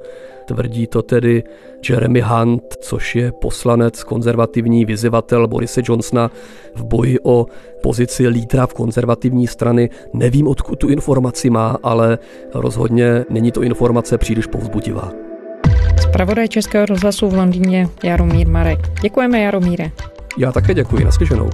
Tvrdí 0.48 0.86
to 0.86 1.02
tedy 1.02 1.44
Jeremy 1.88 2.20
Hunt, 2.20 2.62
což 2.80 3.16
je 3.16 3.32
poslanec, 3.32 4.04
konzervativní 4.04 4.84
vyzivatel 4.84 5.48
Borise 5.48 5.80
Johnsona 5.84 6.30
v 6.74 6.84
boji 6.84 7.18
o 7.22 7.46
pozici 7.82 8.28
lídra 8.28 8.66
v 8.66 8.74
konzervativní 8.74 9.46
strany. 9.46 9.90
Nevím, 10.12 10.48
odkud 10.48 10.78
tu 10.78 10.88
informaci 10.88 11.50
má, 11.50 11.78
ale 11.82 12.18
rozhodně 12.54 13.24
není 13.30 13.52
to 13.52 13.62
informace 13.62 14.18
příliš 14.18 14.46
povzbudivá. 14.46 15.12
Zpravodaj 16.02 16.48
Českého 16.48 16.86
rozhlasu 16.86 17.28
v 17.28 17.34
Londýně 17.34 17.88
Jaromír 18.04 18.48
Marek. 18.48 18.78
Děkujeme, 19.02 19.40
Jaromíre. 19.40 19.90
Já 20.38 20.52
také 20.52 20.74
děkuji, 20.74 21.04
naslyšenou. 21.04 21.50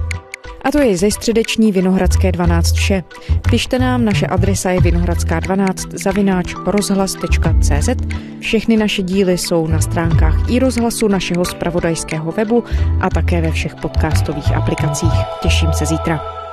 A 0.65 0.71
to 0.71 0.79
je 0.79 0.97
ze 0.97 1.11
středeční 1.11 1.71
Vinohradské 1.71 2.31
12 2.31 2.73
vše. 2.73 3.03
Pište 3.49 3.79
nám, 3.79 4.05
naše 4.05 4.27
adresa 4.27 4.69
je 4.69 4.79
vinohradská12 4.79 5.97
zavináč 5.97 6.53
rozhlas.cz. 6.65 7.89
Všechny 8.39 8.77
naše 8.77 9.01
díly 9.01 9.37
jsou 9.37 9.67
na 9.67 9.81
stránkách 9.81 10.49
i 10.49 10.59
rozhlasu 10.59 11.07
našeho 11.07 11.45
spravodajského 11.45 12.31
webu 12.31 12.63
a 13.01 13.09
také 13.09 13.41
ve 13.41 13.51
všech 13.51 13.75
podcastových 13.75 14.55
aplikacích. 14.55 15.13
Těším 15.41 15.73
se 15.73 15.85
zítra. 15.85 16.44